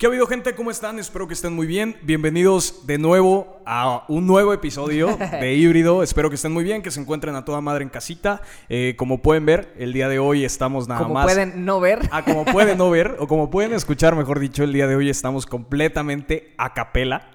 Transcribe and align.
¿Qué 0.00 0.06
ha 0.06 0.08
habido 0.08 0.26
gente? 0.26 0.54
¿Cómo 0.54 0.70
están? 0.70 0.98
Espero 0.98 1.28
que 1.28 1.34
estén 1.34 1.52
muy 1.52 1.66
bien. 1.66 1.94
Bienvenidos 2.00 2.86
de 2.86 2.96
nuevo 2.96 3.60
a 3.66 4.06
un 4.08 4.26
nuevo 4.26 4.54
episodio 4.54 5.14
de 5.18 5.54
Híbrido. 5.56 6.02
Espero 6.02 6.30
que 6.30 6.36
estén 6.36 6.52
muy 6.52 6.64
bien, 6.64 6.80
que 6.80 6.90
se 6.90 7.02
encuentren 7.02 7.34
a 7.34 7.44
toda 7.44 7.60
madre 7.60 7.84
en 7.84 7.90
casita. 7.90 8.40
Eh, 8.70 8.94
como 8.96 9.20
pueden 9.20 9.44
ver, 9.44 9.74
el 9.76 9.92
día 9.92 10.08
de 10.08 10.18
hoy 10.18 10.42
estamos 10.42 10.88
nada 10.88 11.02
Como 11.02 11.12
más... 11.12 11.26
pueden 11.26 11.66
no 11.66 11.80
ver. 11.80 11.98
Ah, 12.12 12.24
como 12.24 12.46
pueden 12.46 12.78
no 12.78 12.88
ver, 12.88 13.16
o 13.18 13.28
como 13.28 13.50
pueden 13.50 13.72
escuchar, 13.74 14.16
mejor 14.16 14.40
dicho, 14.40 14.64
el 14.64 14.72
día 14.72 14.86
de 14.86 14.96
hoy 14.96 15.10
estamos 15.10 15.44
completamente 15.44 16.54
a 16.56 16.72
capela 16.72 17.32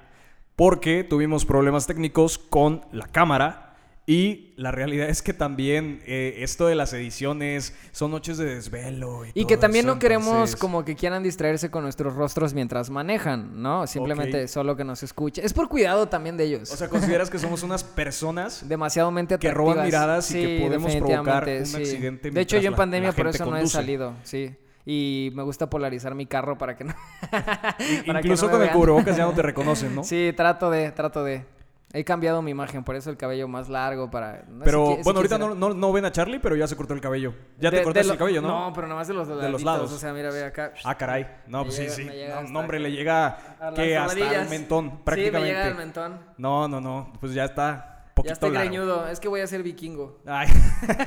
porque 0.56 1.04
tuvimos 1.04 1.46
problemas 1.46 1.86
técnicos 1.86 2.40
con 2.40 2.82
la 2.92 3.06
cámara 3.06 3.65
y 4.08 4.54
la 4.56 4.72
realidad 4.72 5.10
es 5.10 5.24
que 5.24 5.34
también 5.34 6.00
eh, 6.06 6.36
esto 6.40 6.68
de 6.68 6.76
las 6.76 6.94
ediciones 6.94 7.74
son 7.92 8.12
noches 8.12 8.38
de 8.38 8.46
desvelo. 8.46 9.24
Y, 9.34 9.46
que 9.46 9.58
también 9.58 9.86
eso, 9.86 9.96
no 9.96 10.00
queremos 10.00 10.28
entonces- 10.28 10.56
como 10.58 10.86
que 10.86 10.96
quieran 10.96 11.24
distraerse 11.24 11.72
con 11.72 11.84
nuestros 11.84 12.14
rostros 12.14 12.54
mientras 12.54 12.92
manejan, 12.92 13.62
¿no? 13.64 13.88
Simplemente 13.88 14.48
solo 14.48 14.76
que 14.76 14.84
nos 14.84 15.02
escuche. 15.02 15.44
Es 15.44 15.54
por 15.54 15.70
cuidado 15.70 16.08
también 16.08 16.38
de 16.38 16.44
ellos. 16.44 16.72
O 16.72 16.78
sea, 16.78 16.88
¿consideras 16.88 17.32
que 17.32 17.40
somos 17.40 17.64
unas 17.64 17.84
personas 17.84 18.68
demasiado 18.70 19.10
mente 19.10 19.40
que 19.40 19.48
atractivas. 19.48 19.74
roban 19.76 19.86
miradas 19.86 20.30
y 20.32 20.34
que 20.36 20.60
podemos 20.62 20.96
provocar 20.96 21.48
un 21.48 21.66
sí. 21.66 21.78
accidente 21.78 22.30
De 22.30 22.42
hecho, 22.42 22.58
yo 22.60 22.70
en 22.70 22.76
pandemia 22.76 23.10
la 23.10 23.16
por 23.16 23.28
eso 23.28 23.46
no 23.46 23.58
he 23.58 23.66
salido, 23.66 24.14
sí. 24.24 24.56
Y 24.86 25.32
me 25.34 25.42
gusta 25.42 25.68
polarizar 25.68 26.14
mi 26.14 26.28
carro 26.28 26.60
para 26.60 26.78
que 26.78 26.84
no... 26.84 26.94
para 27.32 27.76
que 28.22 28.28
Incluso 28.28 28.46
no 28.46 28.52
con 28.52 28.62
el 28.62 28.70
cubrebocas 28.70 29.18
ya 29.18 29.26
no 29.26 29.34
te 29.34 29.42
reconocen, 29.42 29.96
¿no? 29.96 30.04
Sí, 30.04 30.32
trato 30.38 30.70
de, 30.70 30.92
trato 30.92 31.24
de. 31.24 31.55
He 31.98 32.04
cambiado 32.04 32.42
mi 32.42 32.52
imagen, 32.52 32.84
por 32.84 32.98
eso 32.98 33.10
el 33.10 33.16
cabello 33.16 33.48
más 33.48 33.70
largo 33.70 34.12
para... 34.12 34.44
no 34.50 34.66
Pero 34.66 34.98
bueno, 34.98 35.20
ahorita 35.20 35.38
no, 35.38 35.56
no, 35.56 35.74
no 35.74 35.94
ven 35.94 36.04
a 36.04 36.12
Charlie, 36.12 36.40
pero 36.40 36.56
ya 36.58 36.68
se 36.68 36.76
cortó 36.76 36.94
el 36.94 37.00
cabello. 37.00 37.34
Ya 37.58 37.70
te 37.72 37.78
De- 37.78 37.84
cortaste 37.84 38.00
de 38.04 38.08
lo- 38.08 38.14
el 38.14 38.20
cabello, 38.20 38.42
¿no? 38.42 38.48
No, 38.68 38.74
pero 38.74 38.88
nomás 38.88 39.08
de 39.08 39.14
los, 39.14 39.28
los 39.30 39.38
laditos, 39.42 39.64
lados. 39.64 39.92
O 39.94 39.98
sea, 39.98 40.12
mira, 40.12 40.30
ve 40.30 40.44
acá. 40.44 40.74
Ah, 40.84 40.96
caray. 40.98 41.26
No, 41.48 41.60
Me 41.60 41.66
pues 41.66 41.80
llega- 41.80 41.92
sí, 41.94 42.04
sí. 42.04 42.52
No, 42.52 42.60
hombre, 42.60 42.80
le 42.82 42.92
llega 42.92 43.38
que 43.74 43.96
hasta 43.98 44.42
el 44.42 44.50
mentón, 44.50 45.04
prácticamente. 45.06 45.48
Sí, 45.48 45.54
me 45.56 45.60
llega 45.62 45.66
al 45.68 45.76
mentón. 45.76 46.20
No, 46.38 46.68
no, 46.68 46.82
no. 46.82 47.14
Pues 47.22 47.34
ya 47.34 47.46
está 47.46 48.10
poquito 48.14 48.30
Ya 48.30 48.34
estoy 48.34 48.52
largo. 48.52 48.70
greñudo. 48.70 49.08
Es 49.08 49.20
que 49.22 49.28
voy 49.30 49.40
a 49.40 49.48
ser 49.48 49.64
vikingo. 49.64 50.20
Ay. 50.26 50.48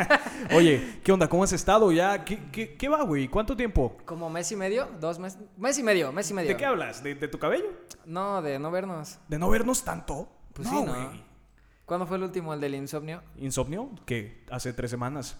Oye, 0.55 1.01
¿qué 1.05 1.13
onda? 1.13 1.29
¿Cómo 1.29 1.45
has 1.45 1.53
estado 1.53 1.93
ya? 1.93 2.25
¿Qué, 2.25 2.39
qué, 2.51 2.77
qué 2.77 2.89
va, 2.89 3.03
güey? 3.03 3.29
¿Cuánto 3.29 3.57
tiempo? 3.57 3.97
¿Como 4.07 4.31
mes 4.31 4.51
y 4.53 4.57
medio? 4.57 4.89
¿Dos 5.01 5.19
meses? 5.19 5.39
Mes 5.57 5.79
y 5.79 5.83
medio, 5.83 6.13
mes 6.13 6.31
y 6.31 6.35
medio. 6.35 6.49
¿De 6.49 6.57
qué 6.57 6.65
hablas? 6.67 7.03
¿De, 7.03 7.15
de 7.15 7.29
tu 7.29 7.39
cabello? 7.39 7.67
No, 8.07 8.41
de 8.43 8.59
no 8.59 8.71
vernos. 8.71 9.19
¿De 9.29 9.39
no 9.39 9.51
vernos 9.51 9.85
tanto? 9.85 10.29
Pues 10.59 10.73
no, 10.73 10.81
sí, 10.81 10.87
¿no? 10.87 11.11
¿Cuándo 11.87 12.07
fue 12.07 12.17
el 12.17 12.25
último, 12.25 12.53
el 12.53 12.61
del 12.61 12.75
insomnio? 12.75 13.23
¿Insomnio? 13.37 13.91
¿Qué? 14.05 14.45
Hace 14.51 14.73
tres 14.73 14.91
semanas. 14.91 15.37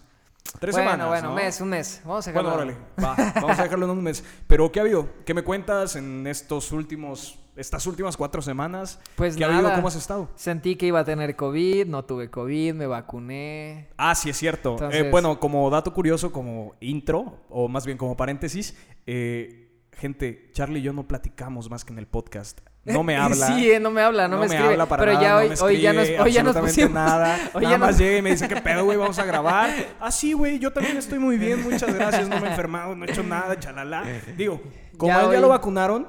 Tres 0.59 0.73
bueno, 0.73 0.89
semanas. 0.91 1.07
bueno, 1.09 1.29
¿no? 1.29 1.35
mes, 1.35 1.61
un 1.61 1.69
mes. 1.69 2.01
Vamos 2.05 2.27
a 2.27 2.31
Bueno, 2.31 2.49
dejarlo. 2.51 2.73
órale, 2.73 2.85
va, 3.03 3.31
vamos 3.35 3.59
a 3.59 3.63
dejarlo 3.63 3.85
en 3.85 3.91
un 3.91 4.01
mes. 4.03 4.23
Pero, 4.47 4.71
¿qué 4.71 4.79
ha 4.79 4.83
habido? 4.83 5.09
¿Qué 5.25 5.33
me 5.33 5.43
cuentas 5.43 5.95
en 5.97 6.25
estos 6.25 6.71
últimos, 6.71 7.37
estas 7.57 7.85
últimas 7.85 8.15
cuatro 8.17 8.41
semanas? 8.41 8.99
Pues 9.17 9.35
¿Qué 9.35 9.43
ha 9.43 9.47
nada. 9.47 9.59
habido? 9.59 9.75
¿Cómo 9.75 9.89
has 9.89 9.95
estado? 9.97 10.29
Sentí 10.35 10.75
que 10.77 10.87
iba 10.87 11.01
a 11.01 11.03
tener 11.05 11.35
COVID, 11.35 11.85
no 11.87 12.05
tuve 12.05 12.31
COVID, 12.31 12.73
me 12.73 12.87
vacuné. 12.87 13.89
Ah, 13.97 14.15
sí, 14.15 14.29
es 14.29 14.37
cierto. 14.37 14.71
Entonces- 14.71 15.01
Eh, 15.05 15.11
bueno, 15.11 15.39
como 15.39 15.69
dato 15.69 15.93
curioso, 15.93 16.31
como 16.31 16.73
intro, 16.79 17.41
o 17.49 17.67
más 17.67 17.85
bien 17.85 17.97
como 17.97 18.15
paréntesis, 18.17 18.75
eh, 19.05 19.83
gente, 19.91 20.49
Charlie 20.53 20.79
y 20.79 20.83
yo 20.83 20.93
no 20.93 21.07
platicamos 21.07 21.69
más 21.69 21.83
que 21.85 21.91
en 21.93 21.99
el 21.99 22.07
podcast. 22.07 22.61
No 22.85 23.03
me 23.03 23.15
habla. 23.17 23.47
Sí, 23.47 23.71
eh, 23.71 23.79
no 23.79 23.91
me 23.91 24.01
habla, 24.01 24.27
no, 24.27 24.37
me 24.39 24.45
escribe. 24.45 24.69
habla 24.69 24.85
para 24.87 25.01
pero 25.03 25.13
nada, 25.13 25.23
ya 25.23 25.29
no 25.31 25.37
hoy, 25.37 25.49
me 25.49 25.55
hoy 25.61 25.81
ya 25.81 25.93
nos, 25.93 26.03
escribe 26.03 26.23
hoy 26.23 26.31
ya 26.31 26.43
nos 26.43 26.57
pusimos. 26.57 26.91
nada. 26.91 27.37
hoy 27.53 27.63
nada 27.63 27.75
ya 27.75 27.77
más 27.77 27.89
nos- 27.91 27.97
llega 27.99 28.17
y 28.17 28.21
me 28.21 28.29
dice, 28.31 28.47
¿qué 28.47 28.55
pedo, 28.57 28.85
güey? 28.85 28.97
Vamos 28.97 29.19
a 29.19 29.25
grabar. 29.25 29.69
Ah, 29.99 30.11
sí, 30.11 30.33
güey, 30.33 30.59
yo 30.59 30.71
también 30.71 30.97
estoy 30.97 31.19
muy 31.19 31.37
bien, 31.37 31.61
muchas 31.63 31.93
gracias. 31.93 32.27
No 32.29 32.39
me 32.39 32.47
he 32.47 32.49
enfermado, 32.51 32.95
no 32.95 33.05
he 33.05 33.11
hecho 33.11 33.21
nada, 33.23 33.59
chalala. 33.59 34.03
Digo, 34.37 34.61
como 34.97 35.11
Ya 35.13 35.31
ya 35.33 35.39
lo 35.39 35.49
vacunaron, 35.49 36.07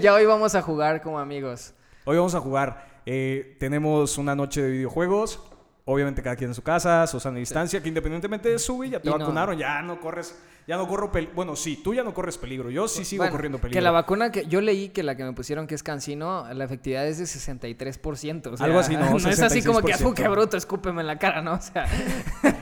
ya 0.00 0.14
hoy 0.14 0.24
vamos 0.26 0.54
a 0.54 0.62
jugar 0.62 1.02
como 1.02 1.18
amigos. 1.18 1.74
Hoy 2.04 2.16
vamos 2.16 2.34
a 2.34 2.40
jugar. 2.40 2.86
Eh, 3.04 3.56
tenemos 3.58 4.16
una 4.18 4.34
noche 4.34 4.62
de 4.62 4.70
videojuegos. 4.70 5.40
Obviamente 5.88 6.20
cada 6.20 6.34
quien 6.34 6.50
en 6.50 6.54
su 6.54 6.62
casa, 6.62 7.06
su 7.06 7.20
sana 7.20 7.38
distancia, 7.38 7.80
que 7.80 7.86
independientemente 7.88 8.48
de 8.48 8.58
su, 8.58 8.82
ya 8.84 8.98
te 9.00 9.08
Y 9.08 9.12
no- 9.12 9.18
vacunaron, 9.18 9.56
ya 9.56 9.80
no 9.82 10.00
corres, 10.00 10.36
ya 10.66 10.76
no 10.76 10.88
corro 10.88 11.12
peligro. 11.12 11.36
Bueno, 11.36 11.54
sí, 11.54 11.76
tú 11.82 11.94
ya 11.94 12.02
no 12.02 12.12
corres 12.12 12.36
peligro. 12.38 12.70
Yo 12.70 12.88
sí 12.88 13.04
sigo 13.04 13.20
Bueno, 13.20 13.30
corriendo 13.32 13.58
peligro. 13.58 13.78
Que 13.78 13.80
la 13.82 13.92
vacuna 13.92 14.32
que 14.32 14.46
yo 14.46 14.60
leí 14.60 14.88
que 14.88 15.04
la 15.04 15.16
que 15.16 15.22
me 15.22 15.32
pusieron 15.32 15.68
que 15.68 15.76
es 15.76 15.84
cancino, 15.84 16.52
la 16.52 16.64
efectividad 16.64 17.06
es 17.06 17.18
de 17.18 17.26
63%. 17.26 18.50
O 18.52 18.56
sea, 18.56 18.66
Algo 18.66 18.80
así, 18.80 18.96
¿no? 18.96 19.08
No 19.10 19.16
es 19.28 19.40
así 19.40 19.62
como 19.62 19.80
que, 19.80 19.92
66%. 19.92 19.98
"Fu, 20.02 20.12
qué 20.14 20.26
bruto, 20.28 20.56
escúpeme 20.56 21.02
en 21.02 21.06
la 21.06 21.18
cara, 21.20 21.40
¿no? 21.40 21.52
O 21.58 21.60
sea, 21.62 21.86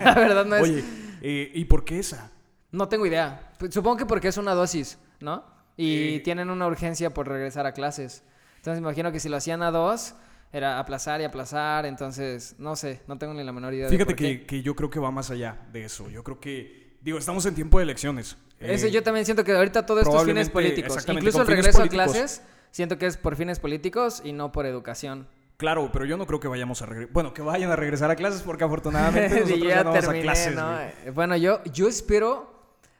la 0.04 0.14
verdad 0.16 0.44
no 0.44 0.56
es... 0.56 0.62
Oye, 0.62 0.84
eh, 1.22 1.50
¿y 1.54 1.64
por 1.64 1.84
qué 1.86 1.98
esa? 2.00 2.30
No 2.72 2.88
tengo 2.88 3.06
idea. 3.06 3.52
Pues, 3.58 3.72
Supongo 3.72 3.96
que 3.96 4.04
porque 4.06 4.28
es 4.28 4.36
una 4.36 4.52
dosis, 4.52 4.98
¿no? 5.20 5.44
Y 5.78 6.16
Eh. 6.16 6.20
tienen 6.20 6.50
una 6.50 6.66
urgencia 6.66 7.08
por 7.14 7.26
regresar 7.26 7.64
a 7.64 7.72
clases. 7.72 8.22
Entonces 8.56 8.82
me 8.82 8.88
imagino 8.88 9.12
que 9.12 9.20
si 9.20 9.30
lo 9.30 9.38
hacían 9.38 9.62
a 9.62 9.70
dos, 9.70 10.14
era 10.54 10.78
aplazar 10.78 11.20
y 11.20 11.24
aplazar. 11.24 11.84
Entonces, 11.84 12.54
no 12.58 12.76
sé, 12.76 13.00
no 13.08 13.18
tengo 13.18 13.34
ni 13.34 13.42
la 13.42 13.52
menor 13.52 13.74
idea. 13.74 13.86
de 13.86 13.90
Fíjate 13.90 14.12
por 14.12 14.16
qué. 14.16 14.40
que, 14.40 14.46
que 14.46 14.62
yo 14.62 14.76
creo 14.76 14.88
que 14.88 15.00
va 15.00 15.10
más 15.10 15.30
allá 15.30 15.58
de 15.72 15.84
eso. 15.84 16.08
Yo 16.08 16.22
creo 16.22 16.38
que, 16.38 16.96
digo, 17.02 17.18
estamos 17.18 17.44
en 17.46 17.54
tiempo 17.56 17.78
de 17.78 17.84
elecciones. 17.84 18.38
Eso 18.60 18.86
Eh, 18.86 18.92
yo 18.92 19.02
también 19.02 19.24
siento 19.24 19.42
que 19.42 19.52
ahorita 19.52 19.84
todo 19.84 20.00
esto 20.00 20.16
es 20.16 20.24
fines 20.24 20.48
políticos. 20.48 21.04
Incluso 21.08 21.42
el 21.42 21.48
regreso 21.48 21.82
a 21.82 21.88
clases, 21.88 22.40
siento 22.70 22.96
que 22.98 23.06
es 23.06 23.16
por 23.16 23.34
fines 23.34 23.58
políticos 23.58 24.22
y 24.24 24.32
no 24.32 24.52
por 24.52 24.64
educación. 24.64 25.26
Claro, 25.56 25.90
pero 25.92 26.04
yo 26.04 26.16
no 26.16 26.26
creo 26.26 26.40
que 26.40 26.48
vayamos 26.48 26.82
a 26.82 26.86
regresar. 26.86 27.12
Bueno, 27.12 27.34
que 27.34 27.42
vayan 27.42 27.70
a 27.70 27.76
regresar 27.76 28.10
a 28.10 28.16
clases 28.16 28.42
porque 28.42 28.64
afortunadamente 28.64 29.40
nosotros 29.40 29.60
ya, 29.60 29.68
ya 29.68 29.84
no 29.84 29.90
vamos 29.90 29.98
a 29.98 30.00
terminé, 30.06 30.22
clases. 30.22 31.14
Bueno, 31.14 31.36
yo, 31.36 31.62
yo 31.64 31.88
espero 31.88 32.52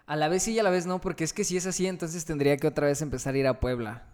a 0.07 0.17
la 0.17 0.29
vez 0.29 0.43
sí 0.43 0.53
y 0.53 0.59
a 0.59 0.65
la 0.65 0.71
vez 0.71 0.87
no, 0.87 1.01
porque 1.01 1.23
es 1.23 1.33
que 1.33 1.45
si 1.45 1.57
es 1.57 1.67
así, 1.67 1.87
entonces 1.87 2.25
tendría 2.25 2.57
que 2.57 2.67
otra 2.67 2.87
vez 2.87 3.01
empezar 3.01 3.35
a 3.35 3.39
ir 3.39 3.47
a 3.47 3.61
Puebla 3.61 4.14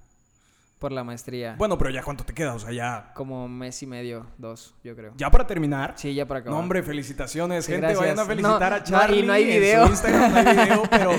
por 0.81 0.91
la 0.93 1.05
maestría. 1.05 1.55
Bueno, 1.59 1.77
pero 1.79 1.91
ya 1.91 2.03
cuánto 2.03 2.25
te 2.25 2.33
queda, 2.33 2.55
o 2.55 2.59
sea, 2.59 2.73
ya, 2.73 3.13
Como 3.15 3.47
mes 3.49 3.81
y 3.83 3.87
medio, 3.87 4.27
dos, 4.39 4.75
yo 4.83 4.97
creo. 4.97 5.13
ya 5.17 5.31
para 5.31 5.47
terminar. 5.47 5.93
Sí, 5.97 6.15
ya 6.15 6.27
para 6.27 6.41
acabar. 6.41 6.55
No, 6.57 6.61
hombre, 6.63 6.83
felicitaciones, 6.83 7.67
Sí, 7.67 7.73
gente. 7.73 7.89
gracias. 7.89 8.01
Vayan 8.01 8.19
a 8.19 8.25
felicitar 8.25 8.71
No, 8.71 8.77
a 8.77 8.79
no, 8.79 8.85
Charlie. 8.85 9.19
y 9.21 9.27
no 9.27 9.33
hay 9.35 9.43
en 9.45 9.61
video. 9.61 9.85
su 9.87 9.91
Instagram 9.93 10.33
no 10.33 10.37
hay 10.39 10.57
video, 10.57 10.83
pero 10.91 11.11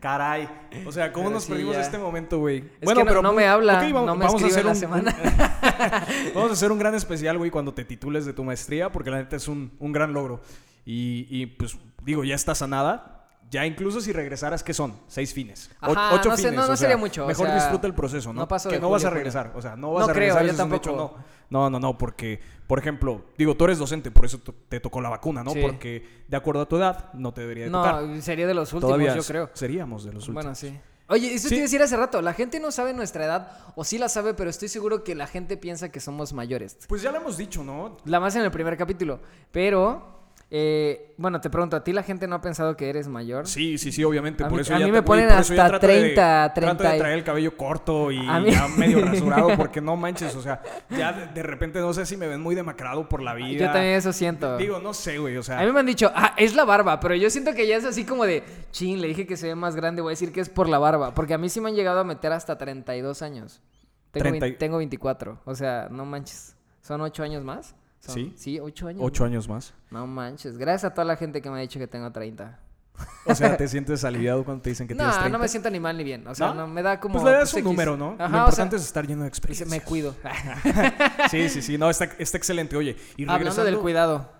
caray. 0.00 0.48
O 0.86 0.92
sea, 0.92 1.12
¿cómo 1.12 1.24
Pero 1.26 1.34
nos 1.34 1.42
sí, 1.44 1.50
perdimos 1.50 1.74
ya. 1.74 1.82
este 1.82 1.98
momento, 1.98 2.38
güey? 2.38 2.58
Es 2.80 2.88
que 2.88 3.04
no- 3.04 3.22
no 3.22 3.32
me 3.32 3.46
habla, 3.48 3.78
ok, 3.78 3.92
vamos, 3.92 4.06
no 4.06 4.14
me 4.16 4.24
vamos 4.24 4.42
a 4.42 4.46
hacer 4.46 4.60
en 4.60 4.66
un, 4.66 4.72
la 4.72 4.74
semana. 4.76 5.16
un- 5.22 6.32
vamos 6.34 6.50
a 6.50 6.52
hacer 6.52 6.70
un 6.70 6.78
gran 6.78 6.94
especial, 6.94 7.36
güey, 7.38 7.50
cuando 7.50 7.74
te 7.74 7.84
titules 7.84 8.24
de 8.24 8.32
tu 8.32 8.44
maestría, 8.44 8.90
porque 8.92 9.10
la 9.10 9.16
neta 9.18 9.34
es 9.36 9.48
un, 9.48 9.72
un 9.80 9.92
gran 9.92 10.12
logro. 10.12 10.40
Y, 10.86 11.26
y, 11.28 11.46
pues, 11.46 11.76
digo, 12.04 12.22
ya 12.24 12.34
está 12.36 12.54
sanada. 12.54 13.17
Ya 13.50 13.64
incluso 13.64 14.00
si 14.00 14.12
regresaras, 14.12 14.62
¿qué 14.62 14.74
son? 14.74 14.94
Seis 15.06 15.32
fines. 15.32 15.70
Ajá, 15.80 16.14
ocho 16.14 16.28
no 16.28 16.36
sé, 16.36 16.42
fines. 16.42 16.54
no- 16.56 16.66
no 16.66 16.72
o 16.72 16.76
sea, 16.76 16.76
sería 16.76 16.96
mucho, 16.96 17.24
o 17.24 17.28
Mejor 17.28 17.46
sea, 17.46 17.54
disfruta 17.54 17.86
el 17.86 17.94
proceso, 17.94 18.32
¿no? 18.32 18.40
no 18.42 18.48
paso 18.48 18.68
que 18.68 18.74
de 18.76 18.80
no 18.82 18.90
vas 18.90 19.02
a 19.04 19.08
julio, 19.08 19.14
regresar. 19.18 19.52
O 19.54 19.62
sea, 19.62 19.74
no 19.76 19.92
vas 19.92 20.06
No 20.06 20.10
a 20.10 20.14
creo, 20.14 20.34
regresar. 20.36 20.42
yo 20.44 20.74
hecho, 20.74 20.90
tampoco. 20.90 21.14
no. 21.18 21.38
No, 21.50 21.70
no, 21.70 21.80
no, 21.80 21.96
porque, 21.96 22.40
por 22.66 22.78
ejemplo, 22.78 23.24
digo, 23.38 23.56
tú 23.56 23.64
eres 23.64 23.78
docente, 23.78 24.10
por 24.10 24.26
eso 24.26 24.38
te 24.68 24.80
tocó 24.80 25.00
la 25.00 25.08
vacuna, 25.08 25.42
¿no? 25.42 25.52
Sí. 25.52 25.60
Porque 25.62 26.06
de 26.28 26.36
acuerdo 26.36 26.60
a 26.60 26.68
tu 26.68 26.76
edad, 26.76 27.10
no 27.14 27.32
te 27.32 27.40
debería 27.40 27.64
de 27.64 27.70
tocar. 27.70 28.02
No, 28.02 28.20
sería 28.20 28.46
de 28.46 28.52
los 28.52 28.70
últimos, 28.74 28.90
Todavía 28.92 29.16
yo 29.16 29.22
creo. 29.24 29.48
seríamos 29.54 30.04
de 30.04 30.12
los 30.12 30.24
últimos. 30.28 30.44
Bueno, 30.44 30.54
sí. 30.54 30.78
Oye, 31.10 31.32
eso 31.32 31.44
Sí. 31.44 31.48
te 31.48 31.54
iba 31.54 31.62
a 31.62 31.68
decir 31.68 31.80
hace 31.80 31.96
rato. 31.96 32.20
La 32.20 32.34
gente 32.34 32.60
no 32.60 32.70
sabe 32.70 32.92
nuestra 32.92 33.24
edad, 33.24 33.50
o 33.76 33.84
sí 33.84 33.96
la 33.96 34.10
sabe, 34.10 34.34
pero 34.34 34.50
estoy 34.50 34.68
seguro 34.68 35.02
que 35.04 35.14
la 35.14 35.26
gente 35.26 35.56
piensa 35.56 35.90
que 35.90 36.00
somos 36.00 36.34
mayores. 36.34 36.76
Pues 36.86 37.00
ya 37.00 37.10
lo 37.10 37.16
hemos 37.16 37.38
dicho, 37.38 37.64
¿no? 37.64 37.96
La 38.04 38.20
más 38.20 38.36
en 38.36 38.42
el 38.42 38.50
primer 38.50 38.76
capítulo. 38.76 39.18
Pero, 39.50 40.17
eh, 40.50 41.14
bueno, 41.18 41.40
te 41.42 41.50
pregunto, 41.50 41.76
¿a 41.76 41.84
ti 41.84 41.92
la 41.92 42.02
gente 42.02 42.26
no 42.26 42.36
ha 42.36 42.40
pensado 42.40 42.74
que 42.76 42.88
eres 42.88 43.06
mayor? 43.06 43.46
Sí, 43.46 43.76
sí, 43.76 43.92
sí, 43.92 44.02
obviamente. 44.02 44.44
A 44.44 44.48
por 44.48 44.56
mí- 44.56 44.62
eso 44.62 44.74
a 44.74 44.78
ya 44.78 44.86
mí 44.86 44.92
me 44.92 45.02
ponen 45.02 45.28
hasta 45.28 45.54
trato 45.68 45.86
de- 45.86 45.92
30, 46.00 46.52
Trato 46.54 46.76
30 46.78 46.92
de 46.92 46.98
traer 46.98 47.18
el 47.18 47.24
cabello 47.24 47.54
corto 47.56 48.10
y 48.10 48.18
A 48.26 48.40
mí- 48.40 48.50
ya 48.50 48.66
medio 48.68 49.04
rasurado 49.04 49.48
porque 49.58 49.80
no 49.82 49.94
manches, 49.96 50.34
o 50.34 50.40
sea, 50.40 50.62
ya 50.88 51.12
de, 51.12 51.26
de 51.26 51.42
repente 51.42 51.80
no 51.80 51.92
sé 51.92 52.06
si 52.06 52.16
me 52.16 52.26
ven 52.26 52.40
muy 52.40 52.54
demacrado 52.54 53.08
por 53.08 53.20
la 53.20 53.34
vida. 53.34 53.66
Yo 53.66 53.72
también 53.72 53.94
eso 53.94 54.12
siento. 54.12 54.56
Digo, 54.56 54.78
no 54.80 54.94
sé, 54.94 55.18
güey, 55.18 55.36
o 55.36 55.42
sea. 55.42 55.60
A 55.60 55.64
mí 55.66 55.72
me 55.72 55.80
han 55.80 55.86
dicho, 55.86 56.10
ah, 56.14 56.32
es 56.38 56.54
la 56.56 56.64
barba, 56.64 56.98
pero 57.00 57.14
yo 57.14 57.28
siento 57.28 57.52
que 57.52 57.66
ya 57.66 57.76
es 57.76 57.84
así 57.84 58.04
como 58.04 58.24
de, 58.24 58.42
chin, 58.70 59.00
le 59.02 59.08
dije 59.08 59.26
que 59.26 59.36
se 59.36 59.48
ve 59.48 59.54
más 59.54 59.76
grande, 59.76 60.00
voy 60.00 60.10
a 60.10 60.12
decir 60.12 60.32
que 60.32 60.40
es 60.40 60.48
por 60.48 60.68
la 60.68 60.78
barba, 60.78 61.14
porque 61.14 61.34
a 61.34 61.38
mí 61.38 61.50
sí 61.50 61.60
me 61.60 61.68
han 61.68 61.74
llegado 61.76 62.00
a 62.00 62.04
meter 62.04 62.32
hasta 62.32 62.56
32 62.56 63.20
años. 63.22 63.60
Tengo, 64.12 64.22
30 64.30 64.46
y- 64.46 64.50
vein- 64.52 64.58
tengo 64.58 64.78
24, 64.78 65.40
o 65.44 65.54
sea, 65.54 65.88
no 65.90 66.06
manches. 66.06 66.56
¿Son 66.80 67.02
8 67.02 67.22
años 67.22 67.44
más? 67.44 67.74
Son- 68.00 68.14
¿Sí? 68.14 68.32
Sí, 68.36 68.60
8 68.60 68.88
años. 68.88 69.02
Ocho 69.04 69.24
años 69.24 69.48
más. 69.48 69.74
No 69.90 70.06
manches, 70.06 70.56
gracias 70.58 70.84
a 70.90 70.94
toda 70.94 71.04
la 71.04 71.16
gente 71.16 71.42
que 71.42 71.50
me 71.50 71.58
ha 71.58 71.60
dicho 71.60 71.78
que 71.78 71.86
tengo 71.88 72.10
30. 72.12 72.60
O 73.26 73.34
sea, 73.34 73.56
¿te 73.56 73.68
sientes 73.68 74.02
aliviado 74.04 74.44
cuando 74.44 74.62
te 74.62 74.70
dicen 74.70 74.86
que 74.88 74.94
No, 74.94 74.98
tienes 75.04 75.14
30? 75.18 75.36
no 75.36 75.42
me 75.42 75.48
siento 75.48 75.70
ni 75.70 75.78
mal 75.80 75.96
ni 75.96 76.04
bien, 76.04 76.26
o 76.26 76.34
sea, 76.34 76.48
¿No? 76.48 76.54
no, 76.54 76.66
me 76.68 76.82
da 76.82 76.98
como... 76.98 77.14
Pues 77.20 77.24
le 77.24 77.30
das 77.38 77.52
un 77.54 77.58
X. 77.60 77.64
número, 77.70 77.96
¿no? 77.96 78.16
Ajá, 78.18 78.28
Lo 78.28 78.36
o 78.36 78.40
importante 78.40 78.76
sea, 78.76 78.82
es 78.82 78.86
estar 78.86 79.06
lleno 79.06 79.22
de 79.22 79.28
experiencia. 79.28 79.66
me 79.66 79.80
cuido. 79.82 80.14
Sí, 81.30 81.48
sí, 81.48 81.62
sí. 81.62 81.78
No, 81.78 81.90
está, 81.90 82.04
está 82.18 82.36
excelente. 82.38 82.76
Oye, 82.76 82.96
y 83.16 83.22
Hablando 83.22 83.38
regresando... 83.38 83.64
del 83.70 83.78
cuidado, 83.80 84.32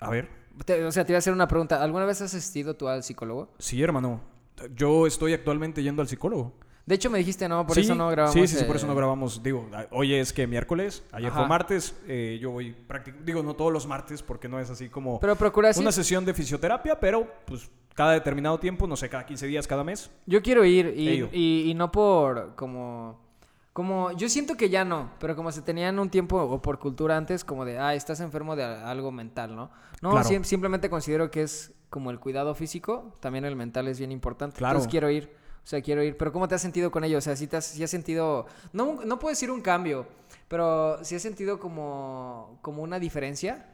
A 0.00 0.10
ver. 0.10 0.28
te- 0.64 0.84
o 0.84 0.92
sea, 0.92 1.04
te 1.04 1.12
iba 1.12 1.18
a 1.18 1.20
hacer 1.20 1.32
una 1.32 1.46
pregunta. 1.48 1.82
¿Alguna 1.82 2.04
vez 2.06 2.20
has 2.22 2.34
asistido 2.34 2.74
tú 2.74 2.88
al 2.88 3.02
psicólogo? 3.02 3.54
Sí, 3.58 3.82
hermano. 3.82 4.20
Yo 4.74 5.06
estoy 5.06 5.32
actualmente 5.34 5.82
yendo 5.82 6.02
al 6.02 6.08
psicólogo. 6.08 6.58
De 6.86 6.94
hecho, 6.96 7.08
me 7.10 7.18
dijiste, 7.18 7.48
no, 7.48 7.66
por 7.66 7.74
sí, 7.76 7.80
eso 7.82 7.94
no 7.94 8.10
grabamos. 8.10 8.34
Sí, 8.34 8.46
sí, 8.46 8.56
sí, 8.58 8.64
por 8.64 8.76
eso 8.76 8.86
no 8.86 8.92
eh, 8.92 8.96
grabamos. 8.96 9.42
Digo, 9.42 9.68
hoy 9.90 10.14
es 10.14 10.32
que 10.34 10.46
miércoles, 10.46 11.02
ayer 11.12 11.30
fue 11.32 11.46
martes, 11.48 11.94
eh, 12.06 12.38
yo 12.40 12.50
voy 12.50 12.72
prácticamente, 12.72 13.24
digo, 13.32 13.42
no 13.42 13.54
todos 13.54 13.72
los 13.72 13.86
martes 13.86 14.22
porque 14.22 14.48
no 14.48 14.60
es 14.60 14.68
así 14.68 14.88
como 14.90 15.18
Pero 15.20 15.34
procura 15.36 15.70
una 15.76 15.92
sesión 15.92 16.24
de 16.26 16.34
fisioterapia, 16.34 17.00
pero 17.00 17.26
pues 17.46 17.70
cada 17.94 18.12
determinado 18.12 18.58
tiempo, 18.58 18.86
no 18.86 18.96
sé, 18.96 19.08
cada 19.08 19.24
15 19.24 19.46
días, 19.46 19.66
cada 19.66 19.82
mes. 19.82 20.10
Yo 20.26 20.42
quiero 20.42 20.64
ir 20.64 20.92
y, 20.96 21.26
y, 21.32 21.70
y 21.70 21.74
no 21.74 21.90
por 21.90 22.54
como 22.54 23.22
como 23.72 24.12
yo 24.12 24.28
siento 24.28 24.54
que 24.56 24.68
ya 24.70 24.84
no, 24.84 25.10
pero 25.18 25.34
como 25.34 25.50
se 25.50 25.60
tenían 25.60 25.98
un 25.98 26.08
tiempo 26.08 26.40
o 26.40 26.62
por 26.62 26.78
cultura 26.78 27.16
antes 27.16 27.44
como 27.44 27.64
de, 27.64 27.78
ah, 27.78 27.92
estás 27.94 28.20
enfermo 28.20 28.54
de 28.54 28.62
algo 28.62 29.10
mental, 29.10 29.56
¿no? 29.56 29.70
No, 30.00 30.10
Claro. 30.10 30.28
sim- 30.28 30.44
simplemente 30.44 30.88
considero 30.88 31.28
que 31.30 31.42
es 31.42 31.72
como 31.90 32.10
el 32.12 32.20
cuidado 32.20 32.54
físico, 32.54 33.16
también 33.20 33.44
el 33.44 33.56
mental 33.56 33.88
es 33.88 33.98
bien 33.98 34.12
importante. 34.12 34.58
Claro. 34.58 34.74
Entonces 34.74 34.90
quiero 34.90 35.10
ir, 35.10 35.34
o 35.64 35.66
sea, 35.66 35.80
quiero 35.80 36.02
ir, 36.02 36.16
pero 36.18 36.30
¿cómo 36.30 36.46
te 36.46 36.54
has 36.54 36.60
sentido 36.60 36.90
con 36.90 37.04
ello? 37.04 37.18
O 37.18 37.22
sea, 37.22 37.34
si 37.36 37.46
te 37.46 37.56
has, 37.56 37.64
si 37.64 37.82
has 37.82 37.90
sentido 37.90 38.46
no 38.72 39.04
no 39.04 39.18
puedo 39.18 39.30
decir 39.30 39.50
un 39.50 39.62
cambio, 39.62 40.06
pero 40.46 41.02
si 41.02 41.14
has 41.14 41.22
sentido 41.22 41.58
como 41.58 42.58
como 42.60 42.82
una 42.82 42.98
diferencia? 42.98 43.66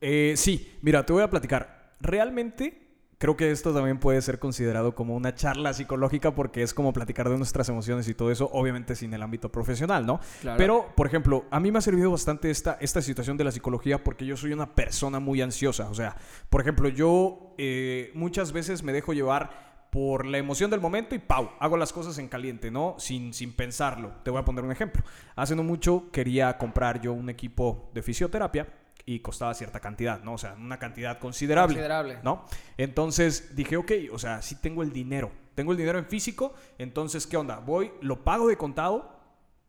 Eh, 0.00 0.34
sí, 0.36 0.76
mira, 0.82 1.06
te 1.06 1.12
voy 1.12 1.22
a 1.22 1.30
platicar. 1.30 1.92
Realmente 2.00 2.86
creo 3.18 3.36
que 3.36 3.50
esto 3.50 3.72
también 3.72 3.98
puede 3.98 4.20
ser 4.20 4.38
considerado 4.38 4.94
como 4.94 5.14
una 5.14 5.34
charla 5.34 5.72
psicológica 5.72 6.34
porque 6.34 6.62
es 6.62 6.74
como 6.74 6.92
platicar 6.92 7.28
de 7.28 7.36
nuestras 7.36 7.68
emociones 7.68 8.08
y 8.08 8.14
todo 8.14 8.30
eso, 8.30 8.50
obviamente 8.52 8.94
sin 8.94 9.14
el 9.14 9.22
ámbito 9.22 9.50
profesional, 9.50 10.04
¿no? 10.04 10.20
Claro. 10.40 10.58
Pero, 10.58 10.92
por 10.96 11.06
ejemplo, 11.06 11.46
a 11.50 11.60
mí 11.60 11.70
me 11.70 11.78
ha 11.78 11.82
servido 11.82 12.10
bastante 12.10 12.50
esta, 12.50 12.76
esta 12.80 13.00
situación 13.00 13.36
de 13.36 13.44
la 13.44 13.52
psicología 13.52 14.02
porque 14.02 14.26
yo 14.26 14.36
soy 14.36 14.52
una 14.52 14.74
persona 14.74 15.20
muy 15.20 15.40
ansiosa. 15.40 15.88
O 15.88 15.94
sea, 15.94 16.16
por 16.50 16.60
ejemplo, 16.60 16.88
yo 16.88 17.54
eh, 17.56 18.10
muchas 18.14 18.52
veces 18.52 18.82
me 18.82 18.92
dejo 18.92 19.12
llevar 19.12 19.75
por 19.96 20.26
la 20.26 20.36
emoción 20.36 20.70
del 20.70 20.82
momento 20.82 21.14
y 21.14 21.18
¡pau! 21.18 21.52
Hago 21.58 21.78
las 21.78 21.90
cosas 21.90 22.18
en 22.18 22.28
caliente, 22.28 22.70
¿no? 22.70 22.96
Sin, 22.98 23.32
sin 23.32 23.54
pensarlo. 23.54 24.12
Te 24.24 24.30
voy 24.30 24.40
a 24.40 24.44
poner 24.44 24.62
un 24.62 24.70
ejemplo. 24.70 25.02
Hace 25.36 25.56
no 25.56 25.62
mucho 25.62 26.10
quería 26.12 26.58
comprar 26.58 27.00
yo 27.00 27.14
un 27.14 27.30
equipo 27.30 27.90
de 27.94 28.02
fisioterapia 28.02 28.68
y 29.06 29.20
costaba 29.20 29.54
cierta 29.54 29.80
cantidad, 29.80 30.22
¿no? 30.22 30.34
O 30.34 30.38
sea, 30.38 30.52
una 30.52 30.78
cantidad 30.78 31.18
considerable. 31.18 31.76
Considerable. 31.76 32.18
¿no? 32.22 32.44
Entonces 32.76 33.56
dije, 33.56 33.78
ok, 33.78 33.92
o 34.12 34.18
sea, 34.18 34.42
sí 34.42 34.56
tengo 34.60 34.82
el 34.82 34.92
dinero. 34.92 35.32
Tengo 35.54 35.72
el 35.72 35.78
dinero 35.78 35.98
en 35.98 36.04
físico, 36.04 36.52
entonces, 36.76 37.26
¿qué 37.26 37.38
onda? 37.38 37.60
Voy, 37.60 37.90
lo 38.02 38.22
pago 38.22 38.48
de 38.48 38.58
contado 38.58 39.18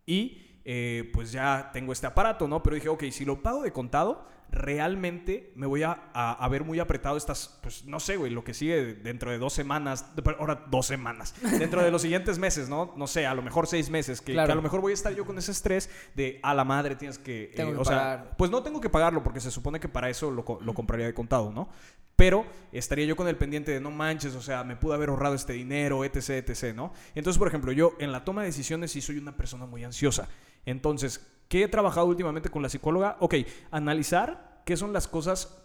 y 0.05 0.59
eh, 0.65 1.09
pues 1.13 1.31
ya 1.31 1.69
tengo 1.71 1.93
este 1.93 2.05
aparato, 2.05 2.49
¿no? 2.49 2.61
Pero 2.63 2.75
dije, 2.75 2.89
ok, 2.89 3.05
si 3.11 3.23
lo 3.23 3.41
pago 3.41 3.63
de 3.63 3.71
contado, 3.71 4.27
realmente 4.51 5.51
me 5.55 5.65
voy 5.67 5.83
a, 5.83 6.09
a, 6.13 6.33
a 6.33 6.49
ver 6.49 6.63
muy 6.63 6.79
apretado 6.79 7.17
estas, 7.17 7.59
pues 7.61 7.85
no 7.85 7.99
sé, 7.99 8.17
güey, 8.17 8.31
lo 8.31 8.43
que 8.43 8.53
sigue 8.53 8.95
dentro 8.95 9.31
de 9.31 9.37
dos 9.37 9.53
semanas, 9.53 10.15
de- 10.15 10.35
ahora 10.39 10.65
dos 10.69 10.85
semanas, 10.87 11.35
dentro 11.59 11.81
de 11.83 11.91
los 11.91 12.01
siguientes 12.01 12.37
meses, 12.39 12.67
¿no? 12.69 12.93
No 12.97 13.07
sé, 13.07 13.25
a 13.25 13.33
lo 13.33 13.41
mejor 13.41 13.67
seis 13.67 13.89
meses, 13.89 14.21
que, 14.21 14.33
Claro. 14.33 14.47
que 14.47 14.51
a 14.53 14.55
lo 14.55 14.61
mejor 14.61 14.81
voy 14.81 14.91
a 14.91 14.93
estar 14.93 15.13
yo 15.13 15.25
con 15.25 15.37
ese 15.37 15.51
estrés 15.51 15.89
de, 16.15 16.39
a 16.43 16.53
la 16.53 16.63
madre 16.63 16.95
tienes 16.95 17.17
que, 17.19 17.43
eh, 17.45 17.51
Tengo 17.55 17.73
que 17.73 17.77
o 17.79 17.85
sea, 17.85 17.97
pagar. 17.97 18.35
pues 18.37 18.51
no 18.51 18.63
tengo 18.63 18.81
que 18.81 18.89
pagarlo 18.89 19.23
porque 19.23 19.39
se 19.39 19.51
supone 19.51 19.79
que 19.79 19.89
para 19.89 20.09
eso 20.09 20.31
lo, 20.31 20.43
lo 20.61 20.73
compraría 20.73 21.05
de 21.05 21.13
contado, 21.13 21.51
¿no? 21.51 21.69
Pero 22.15 22.45
estaría 22.71 23.05
yo 23.05 23.15
con 23.15 23.27
el 23.27 23.35
pendiente 23.37 23.71
de 23.71 23.79
no 23.79 23.91
manches, 23.91 24.33
o 24.33 24.41
sea, 24.41 24.63
me 24.63 24.75
pude 24.75 24.95
haber 24.95 25.09
ahorrado 25.09 25.35
este 25.35 25.53
dinero, 25.53 26.03
etc, 26.03 26.29
etc, 26.49 26.73
¿no? 26.75 26.91
Entonces, 27.13 27.37
por 27.37 27.47
ejemplo, 27.47 27.71
yo 27.71 27.93
en 27.99 28.11
la 28.11 28.25
toma 28.25 28.41
de 28.41 28.47
decisiones 28.47 28.91
sí 28.91 29.01
soy 29.01 29.17
una 29.19 29.37
persona 29.37 29.67
muy 29.67 29.83
ansiosa. 29.83 30.27
Entonces, 30.65 31.25
¿qué 31.47 31.63
he 31.63 31.67
trabajado 31.67 32.07
últimamente 32.07 32.49
con 32.49 32.61
la 32.61 32.69
psicóloga? 32.69 33.17
Ok, 33.19 33.35
analizar 33.71 34.61
qué 34.65 34.77
son 34.77 34.93
las 34.93 35.07
cosas 35.07 35.63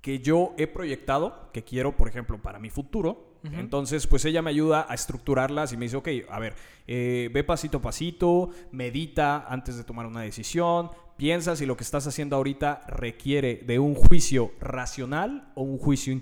que 0.00 0.20
yo 0.20 0.54
he 0.56 0.66
proyectado, 0.66 1.50
que 1.52 1.64
quiero, 1.64 1.96
por 1.96 2.08
ejemplo, 2.08 2.40
para 2.40 2.58
mi 2.58 2.70
futuro. 2.70 3.26
Entonces, 3.52 4.06
pues 4.06 4.24
ella 4.24 4.42
me 4.42 4.50
ayuda 4.50 4.84
a 4.88 4.94
estructurarlas 4.94 5.72
y 5.72 5.76
me 5.76 5.86
dice, 5.86 5.96
ok, 5.96 6.08
a 6.28 6.38
ver, 6.40 6.54
eh, 6.86 7.30
ve 7.32 7.44
pasito 7.44 7.78
a 7.78 7.82
pasito, 7.82 8.50
medita 8.72 9.46
antes 9.48 9.76
de 9.76 9.84
tomar 9.84 10.06
una 10.06 10.22
decisión, 10.22 10.90
piensa 11.16 11.54
si 11.54 11.64
lo 11.64 11.76
que 11.76 11.84
estás 11.84 12.06
haciendo 12.06 12.36
ahorita 12.36 12.82
requiere 12.88 13.62
de 13.66 13.78
un 13.78 13.94
juicio 13.94 14.52
racional 14.60 15.52
o 15.54 15.62
un 15.62 15.78
juicio 15.78 16.12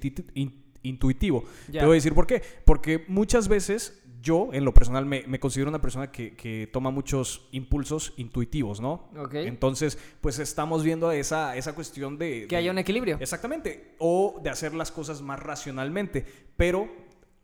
intuitivo. 0.82 1.44
Te 1.72 1.84
voy 1.84 1.92
a 1.92 1.94
decir 1.94 2.14
por 2.14 2.26
qué. 2.26 2.42
Porque 2.64 3.04
muchas 3.08 3.48
veces 3.48 4.02
yo, 4.26 4.50
en 4.52 4.64
lo 4.64 4.74
personal, 4.74 5.06
me, 5.06 5.22
me 5.26 5.38
considero 5.38 5.68
una 5.70 5.80
persona 5.80 6.10
que, 6.10 6.34
que 6.34 6.68
toma 6.72 6.90
muchos 6.90 7.46
impulsos 7.52 8.12
intuitivos, 8.16 8.80
¿no? 8.80 9.08
Ok. 9.16 9.34
Entonces, 9.34 9.96
pues 10.20 10.38
estamos 10.40 10.82
viendo 10.82 11.12
esa, 11.12 11.56
esa 11.56 11.74
cuestión 11.74 12.18
de... 12.18 12.42
Que 12.48 12.48
de- 12.48 12.56
haya 12.56 12.70
un 12.72 12.78
equilibrio. 12.78 13.18
Exactamente. 13.20 13.94
O 13.98 14.40
de 14.42 14.50
hacer 14.50 14.74
las 14.74 14.90
cosas 14.90 15.22
más 15.22 15.38
racionalmente. 15.40 16.24
Pero 16.56 16.88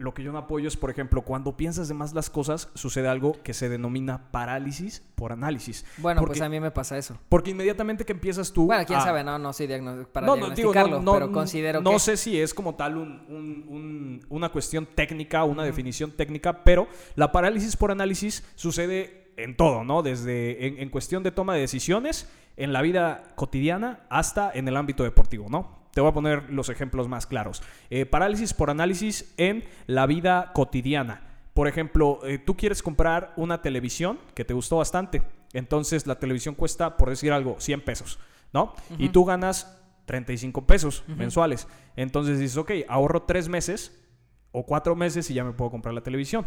lo 0.03 0.13
que 0.15 0.23
yo 0.23 0.33
no 0.33 0.39
apoyo 0.39 0.69
es, 0.69 0.77
por 0.77 0.91
ejemplo, 0.91 1.23
cuando 1.23 1.57
piensas 1.57 1.89
de 1.89 1.95
más 1.95 2.13
las 2.13 2.29
cosas, 2.29 2.69
sucede 2.75 3.09
algo 3.09 3.41
que 3.43 3.55
se 3.55 3.69
denomina 3.69 4.31
parálisis 4.31 5.03
por 5.15 5.33
análisis. 5.33 5.85
Bueno, 5.99 6.21
porque, 6.21 6.33
pues 6.39 6.43
a 6.43 6.49
mí 6.49 6.61
me 6.61 6.71
pasa 6.71 6.99
eso. 6.99 7.17
Porque 7.29 7.51
inmediatamente 7.53 8.05
que 8.05 8.13
empiezas 8.13 8.53
tú... 8.53 8.67
Bueno, 8.67 8.85
quién 8.87 8.99
a- 8.99 9.03
sabe, 9.03 9.25
no, 9.25 9.39
no 9.39 9.53
soy 9.53 9.67
diagno- 9.69 10.07
para 10.07 10.27
no, 10.27 10.33
no, 10.37 10.47
diagnosticarlo, 10.47 10.97
no, 10.99 11.03
no, 11.03 11.13
pero 11.15 11.33
considero 11.33 11.81
no 11.81 11.93
que... 11.93 11.99
sé 12.01 12.17
si 12.17 12.39
es 12.41 12.53
como 12.53 12.75
tal 12.75 12.97
un- 12.97 13.25
un- 13.29 13.65
un- 13.69 14.27
una 14.29 14.49
cuestión 14.51 14.87
técnica, 14.87 15.45
una 15.45 15.65
definición 15.65 16.11
técnica, 16.13 16.65
pero 16.65 16.89
la 17.15 17.33
parálisis 17.33 17.77
por 17.77 17.91
análisis 17.91 18.45
sucede 18.57 19.33
en 19.37 19.57
todo, 19.57 19.85
¿no? 19.85 20.03
Desde 20.03 20.67
en, 20.67 20.79
en 20.81 20.91
cuestión 20.91 21.23
de 21.23 21.31
toma 21.31 21.55
de 21.55 21.61
decisiones, 21.61 22.29
en 22.57 22.73
la 22.73 22.83
vida 22.83 23.33
cotidiana, 23.35 24.01
hasta 24.11 24.51
en 24.53 24.69
el 24.69 24.77
ámbito 24.77 25.05
deportivo, 25.05 25.47
¿no? 25.49 25.82
Te 25.93 26.01
voy 26.01 26.11
a 26.11 26.15
poner 26.15 26.51
los 26.51 26.69
ejemplos 26.69 27.09
más 27.09 27.27
claros. 27.27 27.63
Eh, 27.91 28.07
parálisis 28.07 28.55
por 28.55 28.71
análisis 28.71 29.35
en 29.37 29.65
la 29.87 30.07
vida 30.07 30.53
cotidiana. 30.55 31.23
Por 31.55 31.69
ejemplo, 31.69 32.21
eh, 32.25 32.39
tú 32.39 32.57
quieres 32.57 32.83
comprar 32.83 33.35
una 33.37 33.61
televisión 33.61 34.19
que 34.35 34.45
te 34.45 34.55
gustó 34.55 34.79
bastante. 34.79 35.23
Entonces 35.53 36.07
la 36.07 36.19
televisión 36.19 36.55
cuesta, 36.55 36.97
por 36.97 37.11
decir 37.11 37.31
algo, 37.33 37.57
100 37.59 37.83
pesos, 37.83 38.19
¿no? 38.55 38.75
Y 38.97 39.11
tú 39.11 39.27
ganas 39.27 39.79
35 40.07 40.67
pesos 40.67 41.05
mensuales. 41.07 41.69
Entonces 41.95 42.39
dices, 42.39 42.57
ok, 42.57 42.71
ahorro 42.89 43.23
tres 43.23 43.49
meses 43.49 44.03
o 44.51 44.65
cuatro 44.65 44.97
meses 44.97 45.31
y 45.31 45.35
ya 45.35 45.45
me 45.45 45.53
puedo 45.53 45.71
comprar 45.71 45.95
la 45.95 46.03
televisión. 46.03 46.47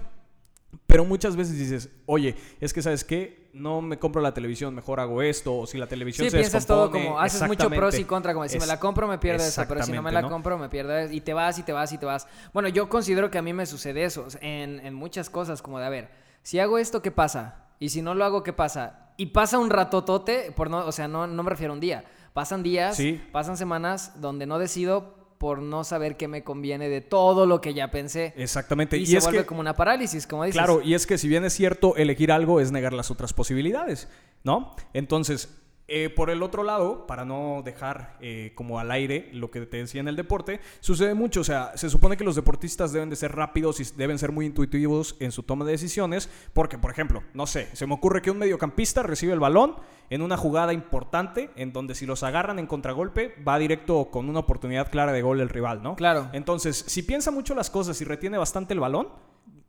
Pero 0.87 1.05
muchas 1.05 1.35
veces 1.35 1.57
dices, 1.57 1.89
oye, 2.05 2.35
es 2.59 2.73
que 2.73 2.81
sabes 2.81 3.03
qué, 3.03 3.49
no 3.53 3.81
me 3.81 3.97
compro 3.97 4.21
la 4.21 4.33
televisión, 4.33 4.75
mejor 4.75 4.99
hago 4.99 5.21
esto, 5.21 5.57
o 5.57 5.67
si 5.67 5.77
la 5.77 5.87
televisión 5.87 6.25
Sí, 6.25 6.31
se 6.31 6.37
piensas 6.37 6.65
todo 6.65 6.91
como, 6.91 7.19
haces 7.19 7.47
mucho 7.47 7.69
pros 7.69 7.97
y 7.97 8.03
contra, 8.03 8.33
como 8.33 8.47
si 8.47 8.59
me 8.59 8.65
la 8.67 8.79
compro 8.79 9.07
me 9.07 9.17
pierdo 9.17 9.43
eso, 9.43 9.63
pero 9.67 9.83
si 9.83 9.91
no 9.91 10.01
me 10.01 10.11
la 10.11 10.27
compro 10.27 10.57
me 10.57 10.69
pierdo 10.69 10.95
eso, 10.97 11.13
y 11.13 11.21
te 11.21 11.33
vas 11.33 11.57
y 11.59 11.63
te 11.63 11.71
vas 11.73 11.91
y 11.93 11.97
te 11.97 12.05
vas. 12.05 12.27
Bueno, 12.53 12.69
yo 12.69 12.89
considero 12.89 13.31
que 13.31 13.37
a 13.37 13.41
mí 13.41 13.53
me 13.53 13.65
sucede 13.65 14.03
eso, 14.03 14.27
en, 14.41 14.79
en 14.85 14.93
muchas 14.93 15.29
cosas, 15.29 15.61
como 15.61 15.79
de, 15.79 15.85
a 15.85 15.89
ver, 15.89 16.09
si 16.43 16.59
hago 16.59 16.77
esto, 16.77 17.01
¿qué 17.01 17.11
pasa? 17.11 17.65
Y 17.79 17.89
si 17.89 18.01
no 18.01 18.13
lo 18.13 18.23
hago, 18.25 18.43
¿qué 18.43 18.53
pasa? 18.53 19.09
Y 19.17 19.27
pasa 19.27 19.57
un 19.59 19.69
ratotote, 19.69 20.51
por 20.55 20.69
no, 20.69 20.85
o 20.85 20.91
sea, 20.91 21.07
no, 21.07 21.25
no 21.27 21.43
me 21.43 21.49
refiero 21.49 21.73
a 21.73 21.75
un 21.75 21.79
día, 21.79 22.03
pasan 22.33 22.63
días, 22.63 22.97
Sí. 22.97 23.21
pasan 23.31 23.57
semanas 23.57 24.19
donde 24.21 24.45
no 24.45 24.59
decido 24.59 25.24
por 25.37 25.61
no 25.61 25.83
saber 25.83 26.17
qué 26.17 26.27
me 26.27 26.43
conviene 26.43 26.89
de 26.89 27.01
todo 27.01 27.45
lo 27.45 27.61
que 27.61 27.73
ya 27.73 27.91
pensé. 27.91 28.33
Exactamente. 28.37 28.97
Y, 28.97 29.03
Y, 29.03 29.05
se 29.07 29.17
es 29.17 29.23
vuelve 29.23 29.39
que, 29.39 29.45
como 29.45 29.59
una 29.59 29.75
parálisis, 29.75 30.27
como 30.27 30.43
dices. 30.43 30.55
claro, 30.55 30.81
y 30.81 30.93
es 30.93 31.05
que 31.05 31.17
si 31.17 31.27
bien 31.27 31.45
es 31.45 31.53
cierto, 31.53 31.95
elegir 31.95 32.31
algo 32.31 32.59
es 32.59 32.71
negar 32.71 32.93
las 32.93 33.11
otras 33.11 33.33
posibilidades, 33.33 34.07
¿no? 34.43 34.75
Entonces, 34.93 35.49
eh, 35.87 36.09
por 36.09 36.31
el 36.31 36.41
otro 36.41 36.63
lado, 36.63 37.05
para 37.05 37.25
no 37.25 37.61
dejar 37.63 38.17
eh, 38.19 38.53
como 38.55 38.79
al 38.79 38.89
aire 38.89 39.29
lo 39.33 39.51
que 39.51 39.61
te 39.67 39.77
decía 39.77 40.01
en 40.01 40.07
el 40.07 40.15
deporte, 40.15 40.59
sucede 40.79 41.13
mucho. 41.13 41.41
O 41.41 41.43
sea, 41.43 41.73
se 41.75 41.91
supone 41.91 42.17
que 42.17 42.23
los 42.23 42.35
deportistas 42.35 42.91
deben 42.91 43.11
de 43.11 43.15
ser 43.15 43.35
rápidos 43.35 43.79
y 43.79 43.83
deben 43.95 44.17
ser 44.17 44.31
muy 44.31 44.47
intuitivos 44.47 45.15
en 45.19 45.31
su 45.31 45.43
toma 45.43 45.63
de 45.63 45.73
decisiones, 45.73 46.27
porque, 46.53 46.79
por 46.79 46.89
ejemplo, 46.89 47.21
no 47.35 47.45
sé, 47.45 47.69
se 47.73 47.85
me 47.85 47.93
ocurre 47.93 48.23
que 48.23 48.31
un 48.31 48.39
mediocampista 48.39 49.03
recibe 49.03 49.33
el 49.33 49.39
balón 49.39 49.75
en 50.09 50.23
una 50.23 50.37
jugada 50.37 50.73
importante, 50.73 51.51
en 51.55 51.71
donde 51.71 51.93
si 51.93 52.07
los 52.07 52.23
agarran 52.23 52.57
en 52.57 52.65
contragolpe, 52.65 53.35
va 53.47 53.59
directo 53.59 54.09
con 54.09 54.27
una 54.27 54.39
oportunidad 54.39 54.89
clara 54.89 55.11
de 55.11 55.21
gol 55.21 55.39
el 55.39 55.49
rival, 55.49 55.83
¿no? 55.83 55.95
Claro. 55.95 56.29
Entonces, 56.33 56.83
si 56.87 57.03
piensa 57.03 57.29
mucho 57.29 57.53
las 57.53 57.69
cosas 57.69 58.01
y 58.01 58.05
retiene 58.05 58.39
bastante 58.39 58.73
el 58.73 58.79
balón, 58.79 59.09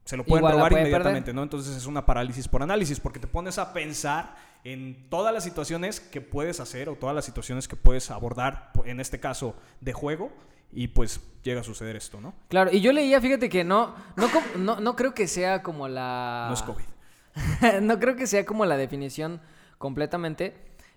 se 0.07 0.17
lo 0.17 0.25
pueden 0.25 0.43
Igual 0.45 0.53
robar 0.55 0.71
puede 0.71 0.83
inmediatamente, 0.83 1.27
perder. 1.27 1.35
¿no? 1.35 1.43
Entonces 1.43 1.77
es 1.77 1.85
una 1.85 2.07
parálisis 2.07 2.47
por 2.47 2.63
análisis, 2.63 3.01
porque 3.01 3.19
te 3.19 3.27
pones 3.27 3.59
a 3.59 3.73
pensar 3.73 4.37
en 4.73 5.09
todas 5.11 5.33
las 5.33 5.45
situaciones 5.45 6.01
que 6.01 6.21
puedes 6.21 6.59
hacer 6.59 6.89
o 6.89 6.97
todas 6.97 7.15
las 7.15 7.25
situaciones 7.25 7.69
que 7.69 7.77
puedes 7.77 8.11
abordar, 8.11 8.73
en 8.85 8.99
este 8.99 9.21
caso 9.21 9.55
de 9.81 9.93
juego, 9.93 10.33
y 10.73 10.89
pues 10.89 11.21
llega 11.45 11.61
a 11.61 11.65
suceder 11.65 11.95
esto, 11.95 12.21
¿no? 12.21 12.35
Claro, 12.49 12.73
y 12.73 12.81
yo 12.81 12.93
leía, 12.93 13.21
fíjate 13.21 13.49
que 13.49 13.63
no, 13.63 13.95
no, 14.17 14.29
no, 14.57 14.81
no 14.81 14.97
creo 14.97 15.15
que 15.15 15.29
sea 15.29 15.63
como 15.63 15.87
la... 15.87 16.47
No 16.49 16.55
es 16.55 16.63
COVID. 16.63 17.81
no 17.83 18.01
creo 18.01 18.17
que 18.17 18.27
sea 18.27 18.45
como 18.45 18.67
la 18.67 18.77
definición 18.77 19.41
completamente, 19.79 20.57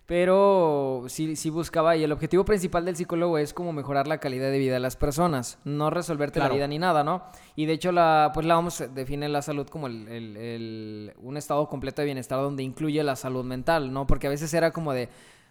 pero 0.10 1.04
sí, 1.08 1.36
sí 1.36 1.52
buscaba 1.52 1.96
y 1.96 2.04
el 2.04 2.12
objetivo 2.12 2.44
principal 2.44 2.84
del 2.84 2.96
psicólogo 2.96 3.38
es 3.38 3.54
como 3.54 3.72
mejorar 3.74 4.08
la 4.08 4.18
calidad 4.18 4.50
de 4.50 4.58
vida 4.58 4.74
de 4.74 4.80
las 4.80 4.96
personas, 4.96 5.60
no 5.66 5.92
resolverte 5.92 6.40
Claro. 6.40 6.50
la 6.50 6.56
vida 6.56 6.68
ni 6.68 6.80
nada, 6.80 7.04
¿no? 7.04 7.22
Y 7.56 7.68
de 7.68 7.74
hecho 7.74 7.92
la, 7.92 8.32
pues 8.34 8.44
la 8.48 8.58
OMS 8.58 8.90
define 8.96 9.30
la 9.30 9.44
salud 9.44 9.68
como 9.68 9.86
el, 9.86 10.08
el- 10.08 10.36
el- 10.38 11.14
un 11.22 11.38
estado 11.38 11.70
completo 11.70 12.02
de 12.02 12.08
bienestar 12.08 12.40
donde 12.40 12.64
incluye 12.64 13.04
la 13.04 13.16
salud 13.16 13.46
mental, 13.46 13.94
¿no? 13.94 14.08
Porque 14.08 14.26
a 14.26 14.32
veces 14.32 14.52
era 14.54 14.72
como 14.72 14.94
de, 14.94 15.10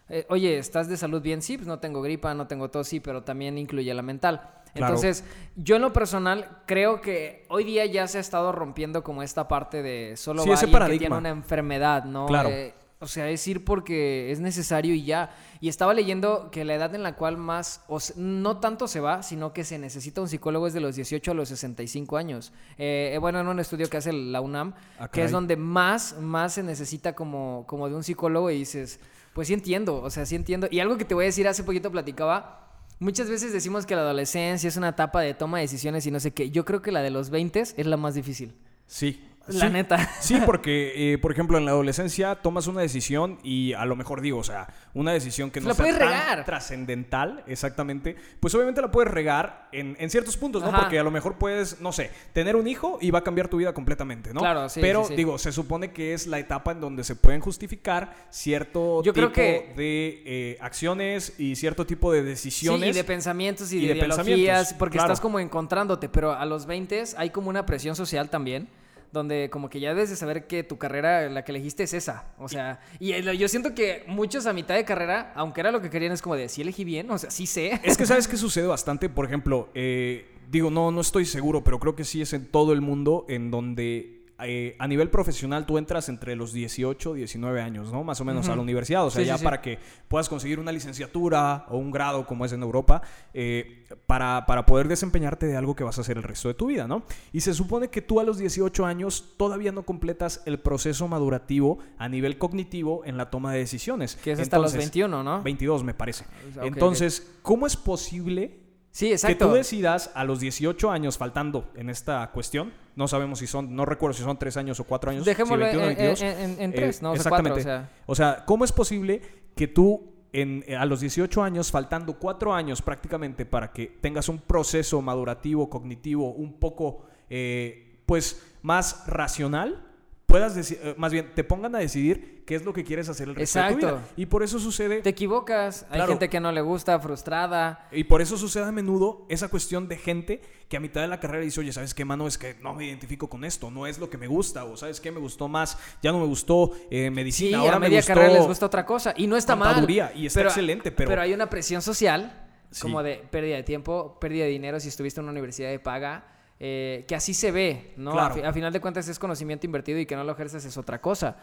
eh, 0.09 0.25
oye, 0.27 0.57
¿estás 0.57 0.89
de 0.89 0.97
salud 0.97 1.21
bien? 1.21 1.41
Sí, 1.41 1.55
pues 1.57 1.67
no 1.67 1.79
tengo 1.79 2.01
gripa, 2.01 2.33
no 2.33 2.45
tengo 2.47 2.69
tos, 2.69 2.85
sí, 2.89 2.99
pero 2.99 3.23
también 3.23 3.57
incluye 3.57 3.93
la 3.93 4.01
mental. 4.01 4.41
Claro. 4.73 4.93
Entonces, 4.93 5.23
yo 5.55 5.77
en 5.77 5.81
lo 5.83 5.93
personal 5.93 6.59
creo 6.67 6.99
que 7.01 7.45
hoy 7.49 7.63
día 7.63 7.85
ya 7.85 8.07
se 8.07 8.17
ha 8.17 8.21
estado 8.21 8.51
rompiendo 8.51 9.03
como 9.03 9.23
esta 9.23 9.47
parte 9.47 9.81
de 9.81 10.17
solo 10.17 10.43
Sí, 10.43 10.49
va 10.49 10.55
ese 10.55 10.65
alguien 10.65 10.89
que 10.91 10.97
tiene 10.99 11.15
una 11.17 11.29
enfermedad, 11.29 12.03
¿no? 12.03 12.25
Claro. 12.27 12.49
Eh, 12.49 12.73
o 13.01 13.07
sea, 13.07 13.29
es 13.29 13.47
ir 13.47 13.63
porque 13.63 14.29
es 14.29 14.41
necesario 14.41 14.93
y 14.93 15.05
ya. 15.05 15.29
Y 15.61 15.69
estaba 15.69 15.93
leyendo 15.93 16.51
que 16.51 16.65
la 16.65 16.75
edad 16.75 16.93
en 16.95 17.01
la 17.01 17.15
cual 17.15 17.37
más, 17.37 17.81
o 17.87 17.97
no 18.17 18.57
tanto 18.57 18.89
se 18.89 18.99
va, 18.99 19.23
sino 19.23 19.53
que 19.53 19.63
se 19.63 19.79
necesita 19.79 20.19
un 20.19 20.27
psicólogo 20.27 20.67
es 20.67 20.73
de 20.73 20.81
los 20.81 20.95
18 20.95 21.31
a 21.31 21.33
los 21.33 21.47
65 21.47 22.17
años. 22.17 22.51
Eh, 22.77 23.11
eh, 23.13 23.17
bueno, 23.19 23.39
en 23.39 23.47
un 23.47 23.59
estudio 23.61 23.89
que 23.89 23.97
hace 23.97 24.11
la 24.11 24.41
UNAM, 24.41 24.73
Ah, 24.99 25.07
que 25.07 25.23
es 25.23 25.31
donde 25.31 25.55
más, 25.55 26.17
más 26.19 26.55
se 26.55 26.63
necesita 26.63 27.13
como, 27.13 27.63
como 27.67 27.87
de 27.87 27.95
un 27.95 28.03
psicólogo 28.03 28.51
y 28.51 28.59
dices, 28.59 28.99
pues 29.33 29.47
sí 29.47 29.53
entiendo, 29.53 30.01
o 30.01 30.09
sea, 30.09 30.25
sí 30.25 30.35
entiendo. 30.35 30.67
Y 30.69 30.81
algo 30.81 30.97
que 30.97 31.05
te 31.05 31.13
voy 31.13 31.23
a 31.23 31.27
decir, 31.27 31.47
hace 31.47 31.63
poquito 31.63 31.89
platicaba, 31.91 32.67
muchas 32.99 33.29
veces 33.29 33.53
decimos 33.53 33.85
que 33.85 33.95
la 33.95 34.01
adolescencia 34.01 34.67
es 34.67 34.75
una 34.75 34.89
etapa 34.89 35.21
de 35.21 35.33
toma 35.33 35.59
de 35.59 35.63
decisiones 35.63 36.05
y 36.05 36.11
no 36.11 36.19
sé 36.19 36.31
qué. 36.31 36.49
Yo 36.51 36.65
creo 36.65 36.81
que 36.81 36.91
la 36.91 37.01
de 37.01 37.11
los 37.11 37.29
20 37.29 37.61
es 37.61 37.85
la 37.85 37.95
más 37.95 38.15
difícil. 38.15 38.55
Sí. 38.87 39.23
La 39.49 39.67
Sí. 39.67 39.69
neta. 39.73 40.09
Sí, 40.19 40.39
porque, 40.45 41.13
eh, 41.13 41.17
por 41.17 41.31
ejemplo, 41.31 41.57
en 41.57 41.65
la 41.65 41.71
adolescencia 41.71 42.35
tomas 42.35 42.67
una 42.67 42.81
decisión 42.81 43.39
y 43.43 43.73
a 43.73 43.85
lo 43.85 43.95
mejor 43.95 44.21
digo, 44.21 44.39
o 44.39 44.43
sea, 44.43 44.67
una 44.93 45.11
decisión 45.11 45.51
que 45.51 45.59
no 45.61 45.69
La 45.69 45.73
sea 45.75 45.97
tan 45.97 46.45
trascendental, 46.45 47.43
exactamente, 47.47 48.15
pues 48.39 48.53
obviamente 48.55 48.81
la 48.81 48.91
puedes 48.91 49.11
regar 49.11 49.67
en, 49.71 49.95
en 49.99 50.09
ciertos 50.09 50.37
puntos, 50.37 50.61
¿no? 50.61 50.69
Ajá. 50.69 50.81
Porque 50.81 50.99
a 50.99 51.03
lo 51.03 51.11
mejor 51.11 51.37
puedes, 51.37 51.81
no 51.81 51.91
sé, 51.91 52.11
tener 52.33 52.55
un 52.55 52.67
hijo 52.67 52.97
y 53.01 53.11
va 53.11 53.19
a 53.19 53.23
cambiar 53.23 53.47
tu 53.47 53.57
vida 53.57 53.73
completamente, 53.73 54.33
¿no? 54.33 54.39
Claro, 54.39 54.69
sí, 54.69 54.79
Pero 54.81 55.03
sí, 55.03 55.09
sí. 55.09 55.15
digo, 55.15 55.37
se 55.37 55.51
supone 55.51 55.91
que 55.91 56.13
es 56.13 56.27
la 56.27 56.39
etapa 56.39 56.71
en 56.71 56.81
donde 56.81 57.03
se 57.03 57.15
pueden 57.15 57.41
justificar 57.41 58.13
cierto 58.29 59.03
Yo 59.03 59.13
tipo 59.13 59.31
creo 59.31 59.31
que- 59.31 59.73
de 59.75 60.23
eh, 60.25 60.57
acciones 60.61 61.33
y 61.39 61.55
cierto 61.55 61.85
tipo 61.85 62.11
de 62.11 62.23
decisiones. 62.23 62.89
Y 62.89 62.93
de 62.93 63.03
pensamientos 63.03 63.71
y, 63.73 63.77
y 63.77 63.81
de, 63.87 63.93
de 63.95 63.99
ideologías, 63.99 64.73
porque 64.73 64.97
claro. 64.97 65.11
estás 65.13 65.21
como 65.21 65.39
encontrándote, 65.39 66.09
pero 66.09 66.33
a 66.33 66.45
los 66.45 66.65
20 66.65 66.89
hay 67.17 67.29
como 67.29 67.49
una 67.49 67.65
presión 67.65 67.95
social 67.95 68.29
también, 68.29 68.67
donde 69.11 69.49
como 69.49 69.69
que 69.69 69.79
ya 69.79 69.89
debes 69.89 70.09
de 70.09 70.15
saber 70.15 70.47
que 70.47 70.63
tu 70.63 70.77
carrera, 70.77 71.29
la 71.29 71.43
que 71.43 71.51
elegiste 71.51 71.83
es 71.83 71.93
esa, 71.93 72.33
o 72.37 72.47
sea, 72.47 72.79
y 72.99 73.21
yo 73.37 73.47
siento 73.47 73.73
que 73.73 74.03
muchos 74.07 74.45
a 74.45 74.53
mitad 74.53 74.75
de 74.75 74.85
carrera, 74.85 75.33
aunque 75.35 75.61
era 75.61 75.71
lo 75.71 75.81
que 75.81 75.89
querían, 75.89 76.11
es 76.11 76.21
como 76.21 76.35
de, 76.35 76.49
sí 76.49 76.61
elegí 76.61 76.83
bien, 76.83 77.09
o 77.11 77.17
sea, 77.17 77.31
sí 77.31 77.45
sé. 77.45 77.79
Es 77.83 77.97
que 77.97 78.05
sabes 78.05 78.27
que 78.29 78.37
sucede 78.37 78.67
bastante, 78.67 79.09
por 79.09 79.25
ejemplo, 79.25 79.69
eh, 79.73 80.27
digo, 80.49 80.69
no, 80.69 80.91
no 80.91 81.01
estoy 81.01 81.25
seguro, 81.25 81.63
pero 81.63 81.79
creo 81.79 81.95
que 81.95 82.03
sí 82.03 82.21
es 82.21 82.33
en 82.33 82.47
todo 82.47 82.73
el 82.73 82.81
mundo 82.81 83.25
en 83.29 83.51
donde 83.51 84.18
eh, 84.41 84.75
a 84.79 84.87
nivel 84.87 85.09
profesional 85.09 85.65
tú 85.65 85.77
entras 85.77 86.09
entre 86.09 86.35
los 86.35 86.53
18, 86.53 87.13
19 87.13 87.61
años, 87.61 87.91
¿no? 87.91 88.03
Más 88.03 88.21
o 88.21 88.25
menos 88.25 88.47
a 88.49 88.55
la 88.55 88.61
universidad, 88.61 89.05
o 89.05 89.09
sea, 89.09 89.21
Sí, 89.21 89.27
ya 89.27 89.35
sí, 89.35 89.39
sí. 89.39 89.43
para 89.43 89.61
que 89.61 89.79
puedas 90.07 90.29
conseguir 90.29 90.59
una 90.59 90.71
licenciatura 90.71 91.65
o 91.69 91.77
un 91.77 91.91
grado 91.91 92.25
como 92.25 92.45
es 92.45 92.53
en 92.53 92.61
Europa, 92.61 93.01
eh, 93.33 93.85
para, 94.05 94.45
para 94.45 94.65
poder 94.65 94.87
desempeñarte 94.87 95.45
de 95.47 95.57
algo 95.57 95.75
que 95.75 95.83
vas 95.83 95.97
a 95.97 96.01
hacer 96.01 96.17
el 96.17 96.23
resto 96.23 96.47
de 96.47 96.53
tu 96.53 96.67
vida, 96.67 96.87
¿no? 96.87 97.03
Y 97.33 97.41
se 97.41 97.53
supone 97.53 97.89
que 97.89 98.01
tú 98.01 98.19
a 98.19 98.23
los 98.23 98.37
18 98.37 98.85
años 98.85 99.33
todavía 99.37 99.71
no 99.71 99.83
completas 99.83 100.41
el 100.45 100.59
proceso 100.59 101.07
madurativo 101.07 101.79
a 101.97 102.07
nivel 102.07 102.37
cognitivo 102.37 103.03
en 103.05 103.17
la 103.17 103.29
toma 103.29 103.53
de 103.53 103.59
decisiones. 103.59 104.15
Que 104.15 104.31
es 104.31 104.39
hasta 104.39 104.57
los 104.57 104.73
Entonces, 104.73 104.91
21, 104.91 105.23
¿no? 105.23 105.41
22 105.41 105.83
me 105.83 105.93
parece. 105.93 106.25
Ok. 106.57 106.63
Entonces, 106.63 107.31
¿cómo 107.41 107.67
es 107.67 107.75
posible 107.75 108.68
Sí, 108.91 109.07
que 109.07 109.13
exacto. 109.13 109.47
tú 109.49 109.53
decidas 109.53 110.11
a 110.15 110.23
los 110.23 110.39
18 110.39 110.89
años 110.91 111.17
faltando 111.17 111.71
en 111.75 111.89
esta 111.89 112.29
cuestión? 112.31 112.73
No 112.95 113.07
sabemos 113.07 113.39
si 113.39 113.47
son, 113.47 113.75
no 113.75 113.85
recuerdo 113.85 114.13
si 114.17 114.23
son 114.23 114.37
3 114.37 114.57
años 114.57 114.79
o 114.79 114.83
4 114.83 115.11
años. 115.11 115.23
si 115.23 115.29
Dejémoslo 115.29 115.65
en, 115.67 115.77
21 115.77 115.83
o 115.83 115.87
22. 115.87 116.21
en- 116.21 116.39
en- 116.51 116.61
en 116.61 116.69
Eh, 116.71 116.75
tres, 116.75 117.01
no, 117.01 117.13
exactamente. 117.13 117.59
o 117.59 117.63
sea. 117.63 117.89
O 118.07 118.15
sea, 118.15 118.43
¿cómo 118.45 118.65
es 118.65 118.71
posible 118.71 119.21
que 119.55 119.67
tú 119.67 120.13
en, 120.33 120.63
eh, 120.67 120.75
a 120.75 120.85
los 120.85 120.99
18 121.01 121.41
años, 121.41 121.71
faltando 121.71 122.13
4 122.19 122.53
años 122.53 122.81
prácticamente 122.81 123.45
para 123.45 123.71
que 123.71 123.87
tengas 124.01 124.27
un 124.29 124.39
proceso 124.39 125.01
madurativo, 125.01 125.69
cognitivo, 125.69 126.31
un 126.33 126.53
poco, 126.53 127.05
eh, 127.29 128.01
pues, 128.05 128.41
más 128.61 129.05
racional, 129.07 129.85
puedas 130.29 130.55
decir, 130.55 130.79
eh, 130.81 130.95
más 130.97 131.11
bien, 131.11 131.31
te 131.35 131.43
pongan 131.43 131.75
a 131.75 131.79
decidir 131.79 132.43
qué 132.45 132.55
es 132.55 132.63
lo 132.63 132.71
que 132.71 132.83
quieres 132.85 133.09
hacer 133.09 133.27
el 133.27 133.35
resto 133.35 133.59
de 133.59 133.65
tu 133.67 133.73
Exacto. 133.75 133.95
vida? 133.97 134.07
Y 134.15 134.25
por 134.27 134.43
eso 134.43 134.59
sucede 134.59 135.01
Te 135.01 135.09
equivocas, 135.09 135.85
hay 135.89 136.01
gente 136.07 136.29
que 136.29 136.39
no 136.39 136.51
le 136.53 136.61
gusta, 136.61 136.97
frustrada. 136.99 137.87
y 137.91 138.05
por 138.05 138.21
eso 138.21 138.37
sucede 138.37 138.63
a 138.63 138.71
menudo 138.71 139.25
esa 139.29 139.49
cuestión 139.49 139.87
de 139.87 139.97
gente 139.97 140.41
que 140.69 140.77
a 140.77 140.79
mitad 140.79 141.01
de 141.01 141.07
la 141.07 141.19
carrera 141.19 141.43
dice, 141.43 141.59
oye, 141.59 141.73
¿sabes 141.73 141.93
qué, 141.93 142.05
mano? 142.05 142.27
Es 142.27 142.37
que 142.37 142.55
no 142.61 142.73
me 142.73 142.85
identifico 142.85 143.27
con 143.29 143.43
esto, 143.43 143.69
no 143.71 143.87
es 143.87 143.97
lo 143.99 144.09
que 144.09 144.17
me 144.17 144.27
gusta, 144.27 144.63
o 144.65 144.77
¿sabes 144.77 145.01
qué? 145.01 145.11
Me 145.11 145.19
gustó 145.19 145.47
más, 145.47 145.77
ya 146.01 146.11
no 146.11 146.19
me 146.19 146.25
gustó 146.25 146.71
eh, 146.89 147.05
Sí, 147.05 147.09
medicina, 147.11 147.57
ahora 147.59 147.75
a 147.75 147.79
me 147.79 147.87
media 147.87 147.99
gustó... 147.99 148.13
carrera 148.13 148.33
les 148.33 148.47
gusta 148.47 148.65
otra 148.67 148.85
cosa. 148.85 149.13
Y 149.17 149.27
no 149.27 149.35
está 149.35 149.55
mal. 149.55 149.85
y 150.15 150.25
está 150.27 150.41
excelente, 150.43 150.91
pero- 150.91 151.19
hay 151.21 151.33
una 151.33 151.49
presión 151.49 151.81
social, 151.81 152.45
Sí. 152.71 152.83
como 152.83 153.01
de 153.01 153.15
pérdida 153.31 153.55
de 153.55 153.63
tiempo, 153.63 154.19
pérdida 154.19 154.43
de 154.45 154.51
dinero 154.51 154.79
si 154.79 154.89
estuviste 154.89 155.19
en 155.19 155.23
una 155.25 155.31
universidad 155.31 155.69
de 155.69 155.79
paga, 155.79 156.23
eh, 156.59 157.05
que 157.07 157.15
así 157.15 157.33
se 157.33 157.51
ve, 157.51 157.93
¿no? 157.97 158.11
Claro. 158.11 158.27
A, 158.33 158.35
fi- 158.35 158.41
a 158.41 158.53
final 158.53 158.73
de 158.73 158.81
cuentas 158.81 159.07
es 159.07 159.17
conocimiento 159.19 159.65
invertido 159.65 159.99
y 159.99 160.05
que 160.05 160.15
no 160.15 160.23
lo 160.23 160.31
ejerces 160.33 160.65
es 160.65 160.77
otra 160.77 160.99
cosa. 161.01 161.37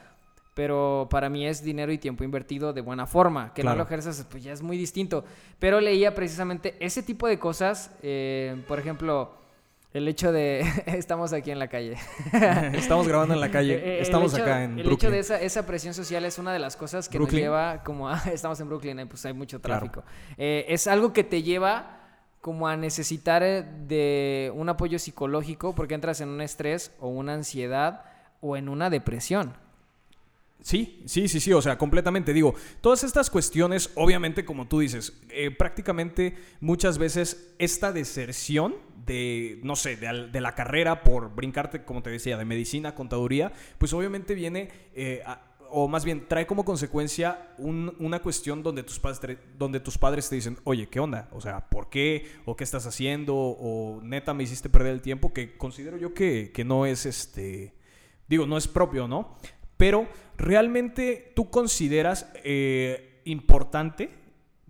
Pero 0.55 1.07
para 1.11 1.29
mí 1.29 1.47
es 1.47 1.63
dinero 1.63 1.93
y 1.93 1.99
tiempo 1.99 2.25
invertido 2.25 2.73
de 2.73 2.81
buena 2.81 3.07
forma. 3.07 3.53
Que 3.53 3.61
Claro. 3.63 3.77
no 3.77 3.83
lo 3.85 3.87
ejerzas, 3.87 4.27
pues 4.31 4.43
ya 4.43 4.53
es 4.53 4.63
muy 4.63 4.79
distinto. 4.79 5.23
Pero 5.59 5.81
leía 5.83 6.15
precisamente 6.15 6.77
ese 6.81 7.03
tipo 7.03 7.29
de 7.29 7.39
cosas. 7.39 7.91
eh, 8.03 8.57
por 8.67 8.79
ejemplo, 8.79 9.35
el 9.93 10.09
hecho 10.09 10.33
de... 10.33 10.61
Estamos 10.87 11.35
aquí 11.35 11.51
en 11.51 11.59
la 11.59 11.69
calle. 11.69 11.97
Estamos 12.73 13.07
grabando 13.07 13.35
en 13.35 13.41
la 13.41 13.51
calle, 13.51 13.75
el 13.97 14.03
estamos 14.03 14.33
hecho- 14.33 14.43
acá 14.45 14.65
en 14.65 14.79
El 14.79 14.87
Brooklyn. 14.87 14.93
hecho 14.95 15.11
de 15.11 15.19
esa, 15.19 15.41
esa 15.43 15.67
presión 15.67 15.93
social 15.93 16.25
es 16.25 16.39
una 16.39 16.53
de 16.55 16.59
las 16.59 16.75
cosas 16.77 17.09
que 17.11 17.19
Brooklyn. 17.19 17.41
nos 17.41 17.43
lleva 17.45 17.83
como 17.85 18.09
a... 18.09 18.17
Estamos 18.33 18.59
en 18.61 18.69
Brooklyn, 18.69 19.07
pues 19.09 19.25
hay 19.27 19.35
mucho 19.35 19.61
Claro. 19.61 19.81
tráfico. 19.91 20.05
Eh, 20.39 20.65
es 20.69 20.87
algo 20.87 21.13
que 21.13 21.23
te 21.25 21.43
lleva 21.43 22.06
como 22.47 22.69
a 22.69 22.77
necesitar 22.77 23.43
eh, 23.43 23.65
de 23.89 24.53
un 24.55 24.69
apoyo 24.69 25.01
psicológico 25.01 25.75
porque 25.75 25.95
entras 25.95 26.21
en 26.21 26.29
un 26.29 26.41
estrés 26.41 26.93
o 27.01 27.09
una 27.09 27.35
ansiedad 27.35 28.05
o 28.41 28.57
en 28.57 28.69
una 28.69 28.89
depresión. 28.89 29.55
Sí, 30.63 31.03
sí, 31.07 31.27
sí, 31.27 31.41
sí, 31.41 31.53
o 31.53 31.61
sea, 31.61 31.77
completamente. 31.77 32.33
Digo, 32.33 32.55
todas 32.81 33.03
estas 33.03 33.31
cuestiones, 33.31 33.91
obviamente, 33.97 34.45
como 34.45 34.69
tú 34.69 34.79
dices, 34.79 35.21
eh, 35.31 35.51
prácticamente 35.51 36.37
muchas 36.61 36.99
veces 36.99 37.53
esta 37.59 37.91
deserción 37.91 38.77
de, 39.07 39.59
no 39.65 39.75
sé, 39.75 39.97
de, 39.97 40.41
la 40.41 40.55
carrera 40.55 41.03
por 41.03 41.35
brincarte, 41.35 41.83
como 41.83 42.05
te 42.05 42.11
decía, 42.11 42.37
de 42.37 42.45
medicina, 42.45 42.95
contaduría, 42.95 43.53
pues 43.79 43.93
obviamente 43.93 44.37
viene, 44.37 44.69
eh, 44.95 45.25
o 45.71 45.89
más 45.89 46.05
bien 46.05 46.27
trae 46.29 46.47
como 46.47 46.65
consecuencia 46.65 47.53
un- 47.59 47.95
una 47.99 48.21
cuestión 48.21 48.63
donde 48.63 48.83
tus, 48.83 48.99
padres, 48.99 49.39
donde 49.59 49.81
tus 49.81 49.99
padres 49.99 50.29
te 50.29 50.35
dicen, 50.37 50.59
oye, 50.65 50.89
¿qué 50.89 51.01
onda? 51.01 51.29
O 51.33 51.41
sea, 51.41 51.69
¿por 51.69 51.89
qué? 51.91 52.27
¿O 52.45 52.57
qué 52.57 52.65
estás 52.65 52.87
haciendo? 52.87 53.35
¿O 53.37 54.01
neta 54.03 54.35
me 54.35 54.43
hiciste 54.45 54.69
perder 54.69 54.93
el 54.93 55.03
tiempo? 55.03 55.33
Que 55.33 55.57
considero 55.57 55.97
yo 55.97 56.15
que, 56.15 56.51
que 56.53 56.65
no 56.65 56.87
es 56.87 57.07
este 57.07 57.75
digo, 58.29 58.47
no 58.47 58.57
es 58.57 58.67
propio, 58.67 59.07
¿no? 59.07 59.37
Pero 59.77 60.09
realmente 60.37 61.33
tú 61.37 61.51
consideras 61.51 62.31
eh, 62.45 63.21
importante, 63.25 64.11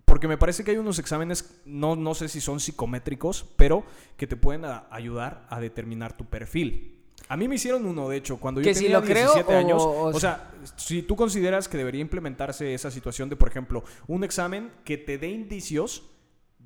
porque 0.05 0.27
me 0.27 0.37
parece 0.37 0.63
que 0.63 0.71
hay 0.71 0.77
unos 0.77 0.99
exámenes, 0.99 1.61
no, 1.65 1.95
no 1.95 2.13
sé 2.13 2.29
si 2.29 2.39
son 2.41 2.59
psicométricos, 2.59 3.45
pero 3.55 3.83
que 4.15 4.27
te 4.27 4.35
pueden 4.35 4.63
ayudar 4.91 5.45
a 5.49 5.59
determinar 5.59 6.15
tu 6.15 6.25
perfil. 6.25 6.96
A 7.29 7.35
mí 7.37 7.47
me 7.47 7.55
hicieron 7.55 7.85
uno, 7.85 8.07
de 8.09 8.17
hecho, 8.17 8.37
cuando 8.37 8.61
yo 8.61 8.73
si 8.73 8.81
tenía 8.83 9.01
creo 9.01 9.33
17 9.33 9.53
o- 9.53 9.57
años. 9.57 9.81
o- 9.83 10.03
O 10.05 10.19
sea, 10.19 10.51
si 10.77 11.01
tú 11.03 11.15
consideras 11.15 11.67
que 11.67 11.77
debería 11.77 12.01
implementarse 12.01 12.73
esa 12.73 12.89
situación 12.91 13.29
de, 13.29 13.35
por 13.35 13.49
ejemplo, 13.49 13.83
un 14.07 14.23
examen 14.23 14.71
que 14.85 14.97
te 14.97 15.17
dé 15.17 15.27
indicios 15.29 16.03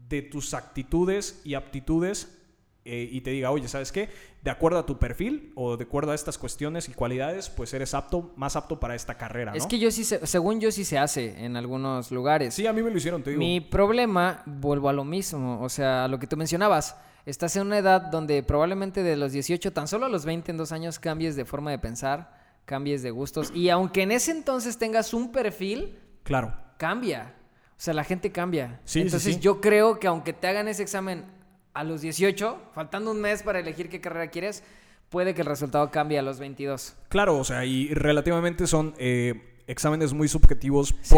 de 0.10 0.22
tus 0.22 0.54
actitudes 0.54 1.42
y 1.44 1.54
aptitudes 1.56 2.38
eh, 2.84 3.08
y 3.12 3.22
te 3.22 3.30
diga, 3.30 3.52
oye, 3.52 3.68
¿sabes 3.68 3.92
qué? 3.92 4.10
De 4.44 4.50
acuerdo 4.50 4.80
a 4.80 4.86
tu 4.88 4.98
perfil 4.98 5.52
o 5.56 5.78
de 5.78 5.84
acuerdo 5.84 6.14
a 6.14 6.16
estas 6.16 6.40
cuestiones 6.40 6.90
y 6.90 6.94
cualidades, 6.94 7.48
pues 7.50 7.72
eres 7.76 7.94
apto, 7.94 8.34
más 8.38 8.56
apto 8.56 8.80
para 8.80 8.96
esta 8.96 9.18
carrera, 9.20 9.52
¿no? 9.52 9.58
Es 9.58 9.68
que 9.68 9.78
yo 9.78 9.92
sí, 9.92 10.04
se- 10.04 10.26
según 10.26 10.60
yo 10.60 10.72
sí 10.72 10.84
se 10.84 10.98
hace 10.98 11.46
en 11.46 11.56
algunos 11.58 12.10
lugares. 12.12 12.56
Sí, 12.56 12.66
a 12.66 12.74
mí 12.74 12.82
me 12.82 12.90
lo 12.90 12.98
hicieron, 12.98 13.22
te 13.22 13.30
digo. 13.30 13.40
Mi 13.40 13.62
problema, 13.62 14.42
vuelvo 14.48 14.90
a 14.90 14.94
lo 14.94 15.04
mismo, 15.06 15.62
o 15.62 15.70
sea, 15.70 16.06
a 16.06 16.08
lo 16.08 16.18
que 16.18 16.26
tú 16.26 16.38
mencionabas. 16.38 16.96
Estás 17.26 17.56
en 17.56 17.68
una 17.68 17.78
edad 17.78 18.02
donde 18.12 18.42
probablemente 18.44 19.04
de 19.04 19.16
los 19.16 19.32
18, 19.32 19.72
tan 19.74 19.88
solo 19.88 20.06
a 20.08 20.10
los 20.10 20.26
20 20.26 20.52
en 20.52 20.58
dos 20.58 20.72
años, 20.72 20.98
cambies 21.00 21.36
de 21.36 21.46
forma 21.46 21.72
de 21.72 21.78
pensar, 21.80 22.34
cambies 22.66 23.04
de 23.04 23.12
gustos. 23.12 23.52
Y 23.54 23.70
aunque 23.70 24.02
en 24.04 24.12
ese 24.12 24.32
entonces 24.32 24.78
tengas 24.78 25.14
un 25.14 25.32
perfil, 25.32 26.00
Claro. 26.24 26.54
cambia. 26.78 27.34
O 27.72 27.84
sea, 27.84 27.94
la 27.94 28.04
gente 28.04 28.32
cambia. 28.32 28.80
Sí, 28.86 29.00
sí, 29.00 29.02
entonces 29.02 29.36
sí. 29.36 29.40
yo 29.40 29.60
creo 29.62 30.00
que 30.00 30.08
aunque 30.08 30.34
te 30.34 30.48
hagan 30.48 30.68
ese 30.68 30.84
examen 30.84 31.26
a 31.74 31.84
los 31.84 32.02
18, 32.02 32.60
faltando 32.74 33.12
un 33.12 33.22
mes 33.22 33.44
para 33.44 33.60
elegir 33.60 33.90
qué 33.90 34.02
carrera 34.02 34.28
quieres, 34.30 34.64
puede 35.10 35.34
que 35.34 35.42
el 35.42 35.48
resultado 35.48 35.90
cambie 35.92 36.18
a 36.20 36.22
los 36.22 36.40
22. 36.40 36.96
Claro, 37.10 37.38
o 37.38 37.44
sea, 37.44 37.66
y 37.66 37.94
relativamente 37.94 38.68
son 38.68 38.94
eh, 38.98 39.62
exámenes 39.68 40.14
muy 40.14 40.28
subjetivos 40.28 40.96
Sí. 41.02 41.14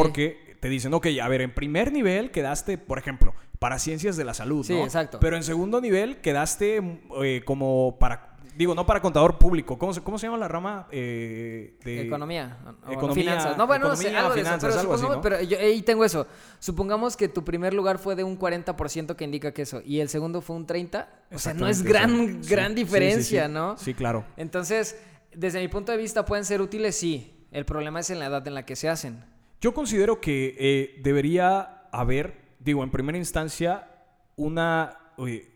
Te 0.64 0.70
dicen, 0.70 0.94
ok, 0.94 1.08
a 1.22 1.28
ver, 1.28 1.42
en 1.42 1.54
primer 1.54 1.92
nivel 1.92 2.32
quedaste, 2.32 2.78
por 2.78 2.98
ejemplo, 2.98 3.34
para 3.60 3.80
ciencias 3.80 4.16
de 4.16 4.24
la 4.24 4.34
salud, 4.34 4.66
Sí, 4.66 4.72
¿no? 4.74 4.86
exacto. 4.86 5.20
Pero 5.20 5.36
en 5.36 5.44
segundo 5.44 5.82
nivel 5.82 6.22
quedaste 6.22 6.82
eh, 7.22 7.42
como 7.44 7.98
para 8.00 8.38
digo, 8.56 8.74
no 8.74 8.86
para 8.86 9.02
contador 9.02 9.38
público. 9.40 9.78
¿Cómo 9.78 9.94
se, 9.94 10.02
cómo 10.02 10.18
se 10.18 10.28
llama 10.28 10.38
la 10.38 10.48
rama 10.48 10.88
eh, 10.92 11.78
de 11.84 12.04
Economía. 12.04 12.60
o- 12.86 12.90
o 12.90 12.94
Economía, 12.94 13.24
finanzas. 13.24 13.58
No, 13.58 13.68
bueno, 13.68 13.90
no 13.90 13.96
sé, 13.98 14.04
economía, 14.04 14.20
algo 14.22 14.36
de 14.36 14.40
eso, 14.42 14.48
finanzas, 14.50 14.70
pero, 14.70 14.80
algo 14.80 14.94
así, 14.94 15.04
¿no? 15.04 15.22
pero 15.22 15.42
yo 15.42 15.60
ahí 15.60 15.82
tengo 15.82 16.06
eso. 16.06 16.28
Supongamos 16.60 17.18
que 17.18 17.28
tu 17.28 17.44
primer 17.44 17.74
lugar 17.74 17.98
fue 18.00 18.16
de 18.16 18.24
un 18.24 18.40
40% 18.40 19.16
que 19.18 19.26
indica 19.26 19.52
que 19.54 19.64
eso, 19.64 19.82
y 19.84 20.00
el 20.00 20.08
segundo 20.08 20.40
fue 20.42 20.56
un 20.56 20.66
30%. 20.66 21.08
O 21.34 21.40
sea, 21.40 21.54
no 21.54 21.68
es 21.68 21.82
gran, 21.84 22.42
sí, 22.42 22.50
gran 22.50 22.74
diferencia, 22.74 23.48
sí. 23.48 23.52
¿no? 23.52 23.78
Sí, 23.78 23.94
claro. 23.96 24.24
Entonces, 24.38 24.98
desde 25.36 25.60
mi 25.60 25.68
punto 25.68 25.92
de 25.92 25.98
vista, 25.98 26.24
pueden 26.24 26.46
ser 26.46 26.62
útiles, 26.62 26.96
sí. 26.96 27.32
El 27.52 27.66
problema 27.66 28.00
es 28.00 28.10
en 28.12 28.20
la 28.20 28.28
edad 28.28 28.48
en 28.48 28.54
la 28.54 28.66
que 28.66 28.76
se 28.78 28.88
hacen. 28.88 29.26
Yo 29.64 29.74
considero 29.74 30.20
que 30.20 30.58
eh, 30.60 31.00
debería 31.04 31.88
haber, 31.94 32.58
digo, 32.60 32.84
en 32.84 32.92
primera 32.92 33.18
instancia, 33.18 33.88
una, 34.36 34.98
eh, 35.26 35.50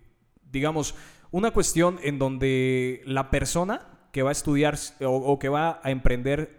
digamos, 0.49 0.95
una 1.29 1.51
cuestión 1.51 1.99
en 2.01 2.17
donde 2.17 3.01
la 3.03 3.29
persona 3.29 3.81
que 4.13 4.23
va 4.23 4.29
a 4.29 4.31
estudiar 4.31 4.77
o, 5.01 5.09
o 5.09 5.39
que 5.39 5.49
va 5.49 5.81
a 5.83 5.91
emprender 5.91 6.57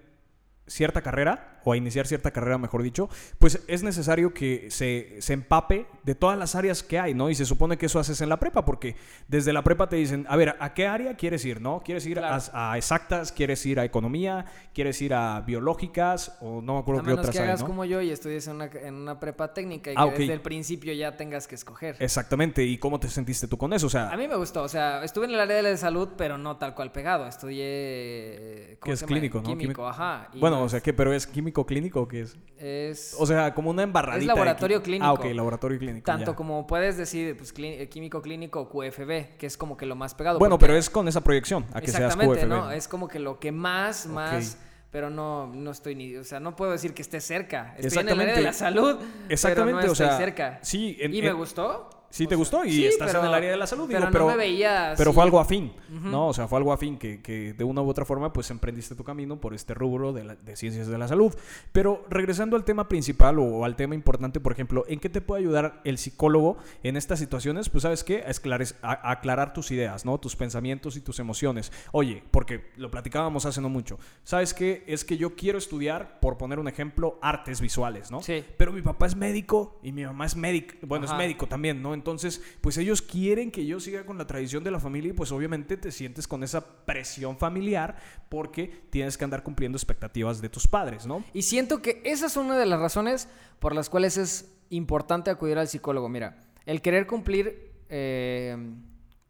cierta 0.67 1.01
carrera, 1.01 1.58
o 1.65 1.73
a 1.73 1.77
iniciar 1.77 2.07
cierta 2.07 2.31
carrera, 2.31 2.59
mejor 2.59 2.83
dicho, 2.83 3.09
pues 3.39 3.63
es 3.69 3.83
necesario 3.83 4.33
que 4.35 4.71
se, 4.71 5.17
se 5.21 5.33
empape 5.33 5.87
de 6.05 6.15
todas 6.15 6.39
las 6.39 6.55
áreas 6.55 6.83
que 6.83 6.99
hay, 6.99 7.15
¿no? 7.15 7.31
Y 7.31 7.35
se 7.35 7.45
supone 7.45 7.77
que 7.79 7.87
eso 7.87 7.99
haces 7.99 8.21
en 8.21 8.29
la 8.29 8.39
prepa, 8.39 8.65
porque 8.65 8.97
desde 9.29 9.53
la 9.53 9.63
prepa 9.63 9.89
te 9.89 9.97
dicen, 9.97 10.27
a 10.29 10.37
ver, 10.37 10.57
¿a 10.61 10.75
qué 10.75 10.87
área 10.87 11.17
quieres 11.17 11.45
ir, 11.45 11.61
no? 11.61 11.83
¿Quieres 11.85 12.07
ir 12.07 12.19
Claro. 12.19 12.43
a, 12.53 12.73
a 12.73 12.77
exactas? 12.79 13.33
¿Quieres 13.33 13.65
ir 13.67 13.79
a 13.81 13.85
economía? 13.85 14.47
¿Quieres 14.75 15.01
ir 15.03 15.15
a 15.15 15.41
biológicas? 15.43 16.37
O 16.41 16.61
no 16.63 16.75
me 16.75 16.81
acuerdo 16.81 17.01
A 17.01 17.05
qué 17.05 17.11
menos 17.11 17.21
otras 17.21 17.35
que 17.37 17.43
hay, 17.43 17.49
hagas 17.49 17.61
¿no? 17.61 17.67
como 17.67 17.85
yo 17.85 18.01
y 18.01 18.11
estudies 18.11 18.47
en 18.49 18.57
una, 18.57 18.67
en 18.67 18.95
una 18.95 19.21
prepa 19.21 19.53
técnica 19.55 19.91
y 19.91 19.95
Ah, 19.97 20.05
que 20.05 20.11
ok. 20.11 20.19
desde 20.19 20.33
el 20.35 20.41
principio 20.41 20.93
ya 20.93 21.17
tengas 21.17 21.47
que 21.47 21.55
escoger. 21.55 21.97
Exactamente, 21.99 22.65
¿y 22.65 22.79
cómo 22.79 22.99
te 23.01 23.09
sentiste 23.09 23.47
tú 23.49 23.57
con 23.59 23.73
eso? 23.73 23.87
O 23.87 23.91
sea, 23.91 24.11
A 24.11 24.17
mí 24.17 24.27
me 24.29 24.37
gustó, 24.37 24.63
o 24.63 24.69
sea, 24.69 25.03
estuve 25.05 25.27
en 25.27 25.33
el 25.33 25.41
área 25.41 25.57
de 25.57 25.63
la 25.63 25.77
salud, 25.77 26.11
pero 26.17 26.39
no 26.39 26.57
tal 26.57 26.75
cual 26.75 26.93
pegado. 26.93 27.27
Estudié. 27.27 28.77
¿cómo 28.81 28.91
que 28.91 28.93
es 28.93 29.03
clínico, 29.05 29.39
¿no? 29.39 29.45
Químico, 29.45 29.61
Químico. 29.63 29.89
ajá. 29.89 30.29
y 30.33 30.39
Bueno, 30.41 30.63
o 30.63 30.67
es- 30.67 30.71
sea, 30.73 30.81
¿qué? 30.81 30.93
¿Pero 30.93 31.13
es 31.13 31.27
químico 31.27 31.48
clínico 31.53 32.03
o 32.03 32.09
qué 32.09 32.21
es? 32.23 32.37
es. 32.59 33.15
O 33.19 33.27
sea, 33.27 33.55
como 33.55 33.71
una 33.71 33.83
embarradita. 33.83 34.21
Es 34.23 34.27
laboratorio 34.27 34.83
clínico. 34.83 35.05
Ah, 35.07 35.13
ok, 35.13 35.25
laboratorio 35.33 35.79
clínico. 35.79 36.05
Tanto 36.05 36.33
ya. 36.33 36.37
como 36.37 36.67
puedes 36.67 36.97
decir, 36.97 37.37
pues, 37.37 37.55
eh, 37.59 37.89
químico 37.89 38.21
clínico 38.21 38.61
o 38.63 38.69
QFB, 38.69 39.37
que 39.39 39.47
es 39.47 39.57
como 39.57 39.77
que 39.77 39.87
lo 39.87 39.95
más 39.97 40.15
pegado. 40.15 40.39
Bueno, 40.39 40.57
porque- 40.57 40.67
pero 40.67 40.79
es 40.79 40.91
con 40.91 41.07
esa 41.09 41.23
proyección, 41.23 41.67
a 41.73 41.81
que 41.81 41.87
seas 41.89 42.03
Exactamente, 42.03 42.41
QFB. 42.41 42.49
¿no? 42.49 42.71
Es 42.73 42.89
como 42.89 43.07
que 43.09 43.19
lo 43.19 43.39
que 43.39 43.53
más, 43.53 44.07
más. 44.07 44.59
Pero 44.91 45.11
no, 45.11 45.47
no 45.55 45.71
estoy 45.71 45.95
ni. 45.95 46.17
O 46.17 46.25
sea, 46.25 46.41
no 46.41 46.57
puedo 46.57 46.73
decir 46.73 46.95
que 46.95 47.03
esté 47.03 47.21
cerca. 47.21 47.75
Estoy 47.77 47.99
en 48.03 48.09
el 48.09 48.21
área 48.21 48.35
de 48.35 48.41
la 48.41 48.53
salud. 48.55 48.97
Exactamente, 49.29 49.81
pero 49.83 49.87
no 49.89 49.93
o 49.93 49.95
sea, 49.95 50.17
cerca. 50.17 50.59
sí, 50.63 50.97
en- 50.99 51.13
y 51.15 51.21
me 51.21 51.33
gustó. 51.33 51.91
Sí, 52.11 52.25
te 52.25 52.31
sea, 52.31 52.37
gustó 52.39 52.65
y 52.65 52.73
sí, 52.73 52.87
estás 52.87 53.09
pero- 53.09 53.21
en 53.21 53.27
el 53.27 53.35
área 53.35 53.51
de 53.51 53.57
la 53.57 53.67
salud, 53.67 53.87
digo, 53.87 54.01
pero, 54.01 54.11
pero, 54.13 54.25
no 54.25 54.31
me 54.31 54.37
veía. 54.37 54.95
pero 54.97 55.11
así. 55.11 55.15
fue 55.15 55.25
algo 55.25 55.41
afín, 55.41 55.73
¿no? 55.91 56.29
O 56.29 56.33
sea, 56.35 56.49
fue 56.49 56.57
algo 56.59 56.73
afín 56.73 56.99
que, 56.99 57.21
que 57.21 57.53
de 57.53 57.65
una 57.65 57.83
u 57.83 57.89
otra 57.89 58.05
forma 58.05 58.33
pues 58.33 58.51
emprendiste 58.51 58.95
tu 58.95 59.05
camino 59.05 59.41
por 59.41 59.53
este 59.55 59.75
rubro 59.75 60.13
de, 60.13 60.25
la- 60.25 60.35
de 60.37 60.57
ciencias 60.57 60.87
de 60.87 60.97
la 60.99 61.07
salud. 61.07 61.35
Pero 61.73 62.05
regresando 62.09 62.57
al 62.57 62.65
tema 62.65 62.89
principal 62.89 63.39
o, 63.39 63.65
al 63.65 63.77
tema 63.77 63.95
importante, 63.95 64.41
por 64.41 64.53
ejemplo, 64.53 64.85
¿en 64.89 65.01
qué 65.01 65.09
te 65.09 65.21
puede 65.21 65.41
ayudar 65.43 65.81
el 65.85 65.99
psicólogo 65.99 66.57
en 66.83 66.97
estas 66.97 67.19
situaciones? 67.19 67.69
Pues 67.69 67.83
sabes 67.83 68.05
qué, 68.05 68.25
a- 68.83 69.09
a 69.09 69.11
aclarar 69.13 69.53
tus 69.53 69.71
ideas, 69.71 70.05
¿no? 70.07 70.19
Tus 70.19 70.35
pensamientos 70.35 70.97
y 70.97 71.01
tus 71.01 71.19
emociones. 71.19 71.71
Oye, 71.93 72.23
porque 72.31 72.71
lo 72.77 72.91
platicábamos 72.91 73.45
hace 73.47 73.61
no 73.61 73.69
mucho. 73.69 73.99
¿Sabes 74.25 74.55
qué? 74.55 74.83
Es 74.87 75.05
que 75.05 75.17
yo 75.19 75.35
quiero 75.37 75.59
estudiar, 75.59 76.21
por 76.21 76.39
poner 76.39 76.59
un 76.59 76.69
ejemplo, 76.69 77.19
artes 77.21 77.61
visuales, 77.61 78.11
¿no? 78.11 78.23
Sí. 78.23 78.45
Pero 78.57 78.73
mi 78.73 78.81
papá 78.83 79.07
es 79.07 79.15
médico 79.17 79.79
y 79.83 79.93
mi 79.93 80.05
mamá 80.07 80.25
es 80.27 80.37
médico. 80.37 80.75
Bueno, 80.83 81.05
Ajá. 81.05 81.15
es 81.15 81.19
médico 81.19 81.47
también, 81.47 81.83
¿no? 81.83 81.98
Entonces, 81.99 82.41
pues 82.61 82.79
ellos 82.79 83.03
quieren 83.03 83.51
que 83.51 83.67
yo 83.67 83.81
siga 83.81 84.07
con 84.07 84.17
la 84.17 84.27
tradición 84.27 84.65
de 84.65 84.71
la 84.71 84.81
familia 84.81 85.11
y 85.11 85.13
pues 85.13 85.31
obviamente 85.33 85.77
te 85.77 85.93
sientes 85.93 86.27
con 86.27 86.43
esa 86.43 86.65
presión 86.87 87.37
familiar 87.37 87.97
porque 88.29 88.87
tienes 88.91 89.19
que 89.19 89.25
andar 89.25 89.43
cumpliendo 89.43 89.77
expectativas 89.77 90.41
de 90.41 90.49
tus 90.49 90.67
padres, 90.67 91.07
¿no? 91.07 91.25
Y 91.35 91.43
siento 91.43 91.83
que 91.83 92.01
esa 92.05 92.27
es 92.27 92.37
una 92.37 92.57
de 92.57 92.67
las 92.67 92.81
razones 92.81 93.29
por 93.59 93.75
las 93.75 93.91
cuales 93.91 94.17
es 94.17 94.55
importante 94.71 95.31
acudir 95.31 95.59
al 95.59 95.69
psicólogo. 95.69 96.09
Mira, 96.09 96.39
el 96.65 96.81
querer 96.81 97.07
cumplir 97.07 97.73
eh, 97.89 98.57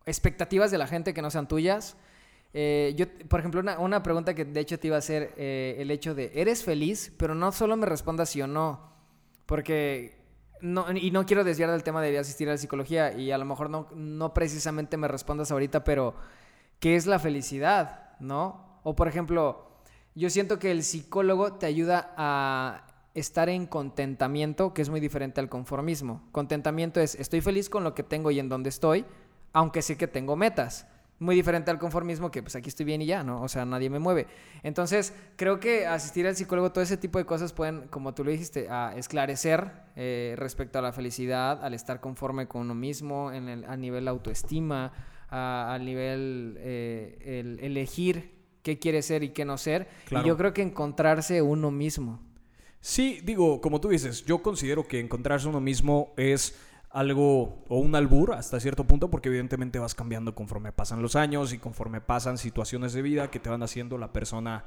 expectativas 0.07 0.71
de 0.71 0.79
la 0.79 0.87
gente 0.87 1.15
que 1.15 1.23
no 1.23 1.31
sean 1.31 1.49
tuyas. 1.49 1.97
Eh, 2.55 2.95
yo, 2.97 3.07
por 3.29 3.41
ejemplo, 3.41 3.61
una, 3.61 3.79
una 3.79 4.03
pregunta 4.03 4.35
que 4.35 4.45
de 4.45 4.61
hecho 4.61 4.79
te 4.79 4.89
iba 4.89 4.97
a 4.97 5.01
hacer, 5.01 5.35
eh, 5.37 5.77
el 5.79 5.91
hecho 5.91 6.15
de, 6.15 6.33
¿eres 6.35 6.65
feliz? 6.65 7.13
Pero 7.19 7.35
no 7.35 7.53
solo 7.53 7.77
me 7.77 7.87
respondas 7.87 8.31
sí 8.31 8.41
o 8.41 8.47
no, 8.47 8.93
porque, 9.47 10.18
no, 10.61 10.87
y 10.93 11.11
no 11.11 11.27
quiero 11.27 11.45
desviar 11.45 11.71
del 11.71 11.83
tema 11.83 12.03
de 12.03 12.19
asistir 12.19 12.49
a 12.49 12.53
la 12.53 12.59
psicología, 12.59 13.12
y 13.12 13.31
a 13.31 13.38
lo 13.38 13.45
mejor 13.45 13.71
no, 13.71 13.88
no 13.95 14.35
precisamente 14.35 14.97
me 14.97 15.09
respondas 15.09 15.50
ahorita, 15.50 15.85
pero, 15.85 16.15
¿qué 16.81 16.97
es 16.97 17.07
la 17.07 17.19
felicidad? 17.19 18.17
¿No? 18.21 18.81
O 18.83 18.95
por 18.97 19.09
ejemplo, 19.09 19.69
yo 20.15 20.31
siento 20.31 20.59
que 20.59 20.71
el 20.71 20.83
psicólogo 20.83 21.55
te 21.55 21.67
ayuda 21.67 22.12
a 22.17 22.87
estar 23.15 23.49
en 23.49 23.67
contentamiento, 23.67 24.75
que 24.75 24.83
es 24.83 24.90
muy 24.90 25.01
diferente 25.01 25.40
al 25.40 25.49
conformismo. 25.49 26.23
Contentamiento 26.33 27.01
es, 27.01 27.14
estoy 27.14 27.40
feliz 27.40 27.68
con 27.68 27.85
lo 27.85 27.94
que 27.94 28.03
tengo 28.03 28.31
y 28.31 28.38
en 28.38 28.49
donde 28.49 28.68
estoy, 28.68 29.05
aunque 29.53 29.83
sé 29.83 29.97
que 29.97 30.07
tengo 30.07 30.37
metas. 30.37 30.87
Muy 31.20 31.35
diferente 31.35 31.70
al 31.72 31.78
conformismo 31.81 32.31
que 32.31 32.42
pues 32.42 32.54
aquí 32.54 32.68
estoy 32.68 32.87
bien 32.87 33.02
y 33.02 33.07
ya, 33.07 33.24
¿no? 33.24 33.42
O 33.42 33.48
sea, 33.48 33.64
nadie 33.64 33.90
me 33.90 33.98
mueve. 33.98 34.26
Entonces, 34.62 35.12
creo 35.37 35.59
que 35.59 35.85
asistir 35.87 36.26
al 36.28 36.37
psicólogo, 36.37 36.70
todo 36.70 36.83
ese 36.85 36.96
tipo 36.96 37.18
de 37.18 37.24
cosas 37.24 37.52
pueden, 37.52 37.88
como 37.88 38.14
tú 38.14 38.22
lo 38.24 38.31
dijiste, 38.31 38.68
a 38.70 38.94
esclarecer 38.96 39.70
eh, 39.96 40.35
respecto 40.37 40.78
a 40.78 40.83
la 40.83 40.92
felicidad, 40.92 41.64
al 41.64 41.74
estar 41.74 42.00
conforme 42.00 42.46
con 42.46 42.61
uno 42.62 42.74
mismo, 42.76 43.33
en 43.33 43.48
el- 43.48 43.64
a 43.64 43.76
nivel 43.76 44.07
autoestima, 44.07 44.92
a, 45.28 45.74
al 45.74 45.85
nivel 45.85 46.57
eh, 46.61 47.40
el 47.40 47.59
elegir 47.64 48.38
qué 48.62 48.78
quiere 48.78 49.02
ser 49.02 49.24
y 49.24 49.31
qué 49.31 49.44
no 49.44 49.59
ser. 49.59 49.88
Claro. 50.07 50.24
Y 50.24 50.28
yo 50.28 50.37
creo 50.37 50.52
que 50.54 50.62
encontrarse 50.62 51.42
uno 51.42 51.70
mismo. 51.72 52.20
Sí, 52.81 53.20
digo, 53.24 53.61
como 53.61 53.81
tú 53.81 53.88
dices, 53.88 54.24
yo 54.24 54.40
considero 54.40 54.87
que 54.87 55.00
encontrarse 55.00 55.48
uno 55.48 55.61
mismo 55.61 56.12
es 56.16 56.54
algo 56.90 57.64
o 57.68 57.79
un 57.79 57.94
albur 57.94 58.33
hasta 58.33 58.61
cierto 58.61 58.85
punto 58.85 59.11
porque 59.11 59.29
evidentemente 59.29 59.79
vas 59.79 59.94
cambiando 59.94 60.35
conforme 60.35 60.72
pasan 60.72 61.03
los 61.03 61.16
años 61.16 61.53
y 61.53 61.59
conforme 61.59 62.01
pasan 62.01 62.38
situaciones 62.38 62.92
de 62.92 63.03
vida 63.03 63.31
que 63.31 63.40
te 63.40 63.51
van 63.51 63.62
haciendo 63.62 63.98
la 63.98 64.12
persona 64.12 64.64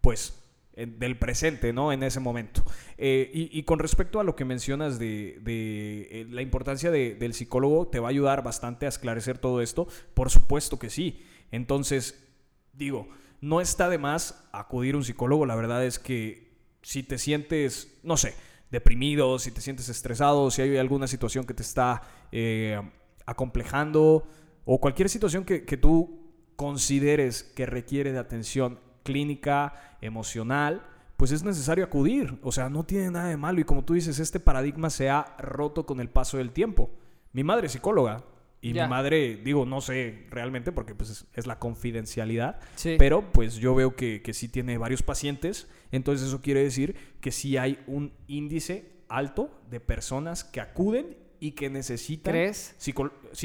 pues 0.00 0.40
del 0.76 1.16
presente, 1.18 1.72
¿no? 1.72 1.92
En 1.92 2.02
ese 2.02 2.18
momento. 2.18 2.64
Eh, 2.98 3.30
y, 3.32 3.56
y 3.56 3.62
con 3.62 3.78
respecto 3.78 4.18
a 4.18 4.24
lo 4.24 4.34
que 4.34 4.44
mencionas 4.44 4.98
de, 4.98 5.38
de, 5.42 6.08
eh, 6.10 6.26
la 6.30 6.42
importancia 6.42 6.90
de- 6.90 7.14
del 7.14 7.32
psicólogo, 7.32 7.86
¿te 7.86 8.00
va 8.00 8.08
a 8.08 8.10
ayudar 8.10 8.42
bastante 8.42 8.86
a 8.86 8.88
esclarecer 8.88 9.38
todo 9.38 9.60
esto? 9.60 9.86
Por 10.14 10.30
supuesto 10.30 10.80
que 10.80 10.90
sí. 10.90 11.22
Entonces, 11.52 12.24
digo, 12.72 13.08
no 13.40 13.60
está 13.60 13.88
de 13.88 13.98
más 13.98 14.48
acudir 14.50 14.94
a 14.94 14.98
un 14.98 15.04
psicólogo. 15.04 15.46
La 15.46 15.54
verdad 15.54 15.84
es 15.84 16.00
que 16.00 16.48
si 16.82 17.04
te 17.04 17.18
sientes, 17.18 17.96
no 18.02 18.16
sé, 18.16 18.34
deprimido, 18.70 19.38
si 19.38 19.50
te 19.50 19.60
sientes 19.60 19.88
estresado, 19.88 20.50
si 20.50 20.62
hay 20.62 20.76
alguna 20.76 21.06
situación 21.06 21.44
que 21.44 21.54
te 21.54 21.62
está 21.62 22.02
eh, 22.32 22.80
acomplejando 23.26 24.26
o 24.64 24.80
cualquier 24.80 25.08
situación 25.08 25.44
que, 25.44 25.64
que 25.64 25.76
tú 25.76 26.20
consideres 26.56 27.42
que 27.42 27.66
requiere 27.66 28.12
de 28.12 28.18
atención 28.18 28.80
clínica, 29.02 29.96
emocional, 30.00 30.82
pues 31.16 31.30
es 31.32 31.42
necesario 31.42 31.84
acudir. 31.84 32.38
O 32.42 32.52
sea, 32.52 32.68
no 32.68 32.84
tiene 32.84 33.10
nada 33.10 33.28
de 33.28 33.36
malo. 33.36 33.60
Y 33.60 33.64
como 33.64 33.84
tú 33.84 33.94
dices, 33.94 34.18
este 34.18 34.40
paradigma 34.40 34.90
se 34.90 35.10
ha 35.10 35.36
roto 35.38 35.86
con 35.86 36.00
el 36.00 36.10
paso 36.10 36.38
del 36.38 36.50
tiempo. 36.50 36.90
Mi 37.32 37.44
madre 37.44 37.66
es 37.66 37.72
psicóloga. 37.72 38.24
Y 38.70 38.72
mi 38.74 38.86
madre, 38.88 39.36
digo, 39.36 39.66
no 39.66 39.80
sé 39.80 40.26
realmente 40.30 40.72
porque 40.72 40.94
pues 40.94 41.10
es, 41.10 41.26
es 41.34 41.46
la 41.46 41.58
confidencialidad, 41.58 42.60
Sí. 42.76 42.96
pero 42.98 43.30
pues 43.32 43.56
yo 43.56 43.74
veo 43.74 43.94
que, 43.96 44.22
que 44.22 44.32
sí 44.34 44.48
tiene 44.48 44.78
varios 44.78 45.02
pacientes, 45.02 45.68
entonces 45.92 46.28
eso 46.28 46.40
quiere 46.40 46.62
decir 46.62 46.96
que 47.20 47.30
sí 47.30 47.56
hay 47.56 47.78
un 47.86 48.12
índice 48.26 48.90
alto 49.08 49.50
de 49.70 49.80
personas 49.80 50.44
que 50.44 50.60
acuden 50.60 51.16
y 51.40 51.52
que 51.52 51.68
necesitan... 51.68 52.32
¿Crees? 52.32 52.74
Sí, 52.78 52.94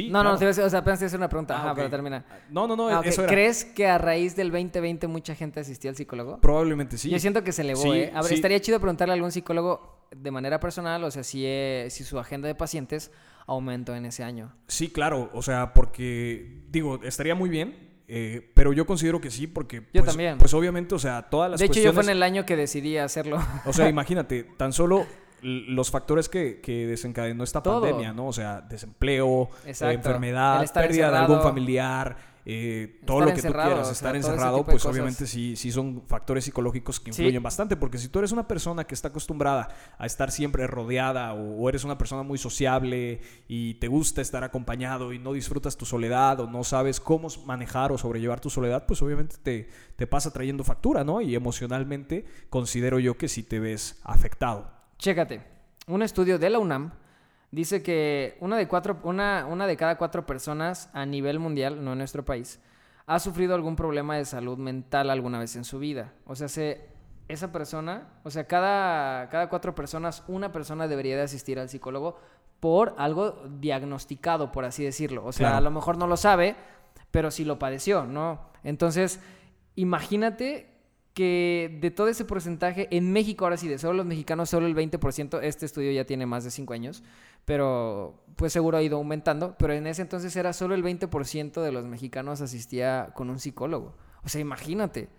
No, 0.09 0.23
no, 0.23 0.37
claro. 0.37 0.47
decir- 0.53 0.63
o 0.63 0.69
sea, 0.69 0.79
apenas 0.79 0.99
te 0.99 1.05
hacer 1.05 1.19
una 1.19 1.27
pregunta, 1.27 1.55
Ah, 1.57 1.63
ajá, 1.65 1.75
pero 1.75 1.89
termina. 1.89 2.23
No, 2.49 2.65
no, 2.65 2.77
no, 2.77 2.87
Ah, 2.87 2.99
ok. 3.01 3.05
eso 3.07 3.23
era. 3.23 3.31
¿Crees 3.33 3.65
que 3.65 3.87
a 3.87 3.97
raíz 3.97 4.37
del 4.37 4.51
2020 4.51 5.07
mucha 5.07 5.35
gente 5.35 5.59
asistió 5.59 5.89
al 5.89 5.97
psicólogo? 5.97 6.39
Probablemente 6.39 6.97
sí. 6.97 7.09
Yo 7.09 7.19
siento 7.19 7.43
que 7.43 7.51
se 7.51 7.63
elevó, 7.63 7.81
Sí, 7.81 7.89
¿eh? 7.89 8.11
A 8.13 8.21
ver, 8.21 8.29
sí. 8.29 8.35
estaría 8.35 8.59
chido 8.61 8.79
preguntarle 8.79 9.11
a 9.13 9.15
algún 9.15 9.31
psicólogo 9.33 10.07
de 10.15 10.31
manera 10.31 10.59
personal, 10.61 11.03
o 11.03 11.11
sea, 11.11 11.23
si, 11.23 11.43
eh, 11.45 11.87
si 11.89 12.05
su 12.05 12.17
agenda 12.19 12.47
de 12.47 12.55
pacientes 12.55 13.11
aumentó 13.49 13.95
en 13.95 14.05
ese 14.05 14.23
año. 14.23 14.53
Sí, 14.67 14.89
claro, 14.89 15.29
o 15.33 15.41
sea, 15.41 15.73
porque, 15.73 16.63
digo, 16.69 16.99
estaría 17.03 17.35
muy 17.35 17.49
bien, 17.49 17.89
eh, 18.07 18.51
pero 18.53 18.73
yo 18.73 18.85
considero 18.85 19.19
que 19.19 19.31
sí, 19.31 19.47
porque... 19.47 19.81
Yo 19.93 20.01
pues, 20.01 20.05
también. 20.05 20.37
Pues 20.37 20.53
obviamente, 20.53 20.95
o 20.95 20.99
sea, 20.99 21.23
todas 21.23 21.51
las 21.51 21.59
de 21.59 21.65
hecho, 21.65 21.79
yo 21.79 21.93
fue 21.93 22.03
en 22.03 22.09
el 22.09 22.23
año 22.23 22.45
que 22.45 22.55
decidí 22.55 22.97
hacerlo. 22.97 23.39
O 23.65 23.73
sea, 23.73 23.89
imagínate, 23.89 24.43
tan 24.43 24.71
solo 24.71 25.05
los 25.41 25.89
factores 25.89 26.29
que, 26.29 26.59
que 26.61 26.85
desencadenó 26.85 27.43
esta 27.43 27.63
Todo. 27.63 27.81
pandemia, 27.81 28.13
¿no? 28.13 28.27
O 28.27 28.33
sea, 28.33 28.61
desempleo, 28.61 29.49
eh, 29.65 29.73
enfermedad, 29.79 30.65
pérdida 30.73 31.11
de 31.11 31.17
algún 31.17 31.41
familiar, 31.41 32.17
eh, 32.45 33.01
todo 33.05 33.21
lo 33.21 33.33
que 33.33 33.41
tú 33.41 33.51
quieras, 33.53 33.79
o 33.79 33.83
sea, 33.83 33.91
estar 33.91 34.15
encerrado, 34.15 34.63
pues 34.65 34.85
obviamente 34.85 35.27
sí, 35.27 35.55
sí 35.55 35.71
son 35.71 36.03
factores 36.07 36.45
psicológicos 36.45 36.99
que 36.99 37.11
Sí. 37.13 37.21
influyen 37.21 37.43
bastante, 37.43 37.75
porque 37.75 37.97
si 37.97 38.07
tú 38.07 38.19
eres 38.19 38.31
una 38.31 38.47
persona 38.47 38.85
que 38.85 38.95
está 38.95 39.09
acostumbrada 39.09 39.69
a 39.97 40.05
estar 40.05 40.31
siempre 40.31 40.65
rodeada 40.67 41.33
o, 41.33 41.57
o 41.61 41.69
eres 41.69 41.83
una 41.83 41.97
persona 41.97 42.23
muy 42.23 42.37
sociable 42.37 43.21
y 43.47 43.75
te 43.75 43.87
gusta 43.87 44.21
estar 44.21 44.43
acompañado 44.43 45.13
y 45.13 45.19
no 45.19 45.33
disfrutas 45.33 45.77
tu 45.77 45.85
soledad 45.85 46.39
o 46.39 46.47
no 46.49 46.63
sabes 46.63 46.99
cómo 46.99 47.27
manejar 47.45 47.91
o 47.91 47.97
sobrellevar 47.97 48.39
tu 48.39 48.49
soledad, 48.49 48.85
pues 48.87 49.01
obviamente 49.01 49.35
te, 49.43 49.69
te 49.95 50.07
pasa 50.07 50.31
trayendo 50.31 50.63
factura, 50.63 51.03
¿no? 51.03 51.21
Y 51.21 51.35
emocionalmente 51.35 52.25
considero 52.49 52.99
yo 52.99 53.17
que 53.17 53.27
sí 53.27 53.43
te 53.43 53.59
ves 53.59 53.99
afectado. 54.03 54.71
Chécate, 54.97 55.41
un 55.87 56.01
estudio 56.01 56.39
de 56.39 56.49
la 56.49 56.59
UNAM 56.59 56.91
dice 57.51 57.81
que 57.83 58.37
una 58.39 58.57
de, 58.57 58.67
cuatro, 58.67 58.99
una, 59.03 59.45
una 59.49 59.67
de 59.67 59.77
cada 59.77 59.97
cuatro 59.97 60.25
personas 60.25 60.89
a 60.93 61.05
nivel 61.05 61.39
mundial, 61.39 61.83
no 61.83 61.93
en 61.93 61.97
nuestro 61.99 62.23
país, 62.25 62.59
ha 63.05 63.19
sufrido 63.19 63.55
algún 63.55 63.75
problema 63.75 64.17
de 64.17 64.25
salud 64.25 64.57
mental 64.57 65.09
alguna 65.09 65.39
vez 65.39 65.55
en 65.55 65.63
su 65.63 65.79
vida. 65.79 66.13
O 66.25 66.35
sea, 66.35 66.47
se, 66.47 66.81
esa 67.27 67.51
persona, 67.51 68.07
o 68.23 68.29
sea, 68.29 68.45
cada, 68.45 69.29
cada 69.29 69.49
cuatro 69.49 69.73
personas, 69.73 70.23
una 70.27 70.51
persona 70.51 70.87
debería 70.87 71.15
de 71.15 71.23
asistir 71.23 71.59
al 71.59 71.69
psicólogo 71.69 72.19
por 72.59 72.93
algo 72.97 73.43
diagnosticado, 73.59 74.51
por 74.51 74.65
así 74.65 74.83
decirlo. 74.83 75.25
O 75.25 75.31
sea, 75.31 75.47
Claro. 75.47 75.57
a 75.57 75.61
lo 75.61 75.71
mejor 75.71 75.97
no 75.97 76.05
lo 76.07 76.17
sabe, 76.17 76.55
pero 77.09 77.31
sí 77.31 77.45
lo 77.45 77.57
padeció, 77.57 78.05
¿no? 78.05 78.49
Entonces, 78.63 79.19
imagínate 79.75 80.69
que 81.19 81.77
de 81.81 81.91
todo 81.91 82.07
ese 82.07 82.23
porcentaje, 82.23 82.87
en 82.95 83.11
México 83.11 83.43
ahora 83.43 83.57
sí, 83.57 83.67
de 83.67 83.77
solo 83.77 83.95
los 83.95 84.05
mexicanos, 84.05 84.49
solo 84.49 84.67
el 84.67 84.73
20%, 84.73 85.41
este 85.43 85.65
estudio 85.65 85.91
ya 85.91 86.05
tiene 86.05 86.25
más 86.25 86.45
de 86.45 86.49
5 86.49 86.73
años, 86.73 87.03
pero 87.43 88.23
pues 88.37 88.53
seguro 88.53 88.77
ha 88.77 88.81
ido 88.81 88.95
aumentando, 88.95 89.53
pero 89.59 89.73
en 89.73 89.85
ese 89.85 90.01
entonces 90.01 90.33
era 90.37 90.53
solo 90.53 90.75
el 90.75 90.81
20% 90.81 91.61
de 91.61 91.71
los 91.73 91.83
mexicanos 91.83 92.39
asistía 92.39 93.09
con 93.15 93.29
un 93.29 93.37
psicólogo. 93.37 93.97
O 94.23 94.29
sea, 94.29 94.39
imagínate. 94.39 95.09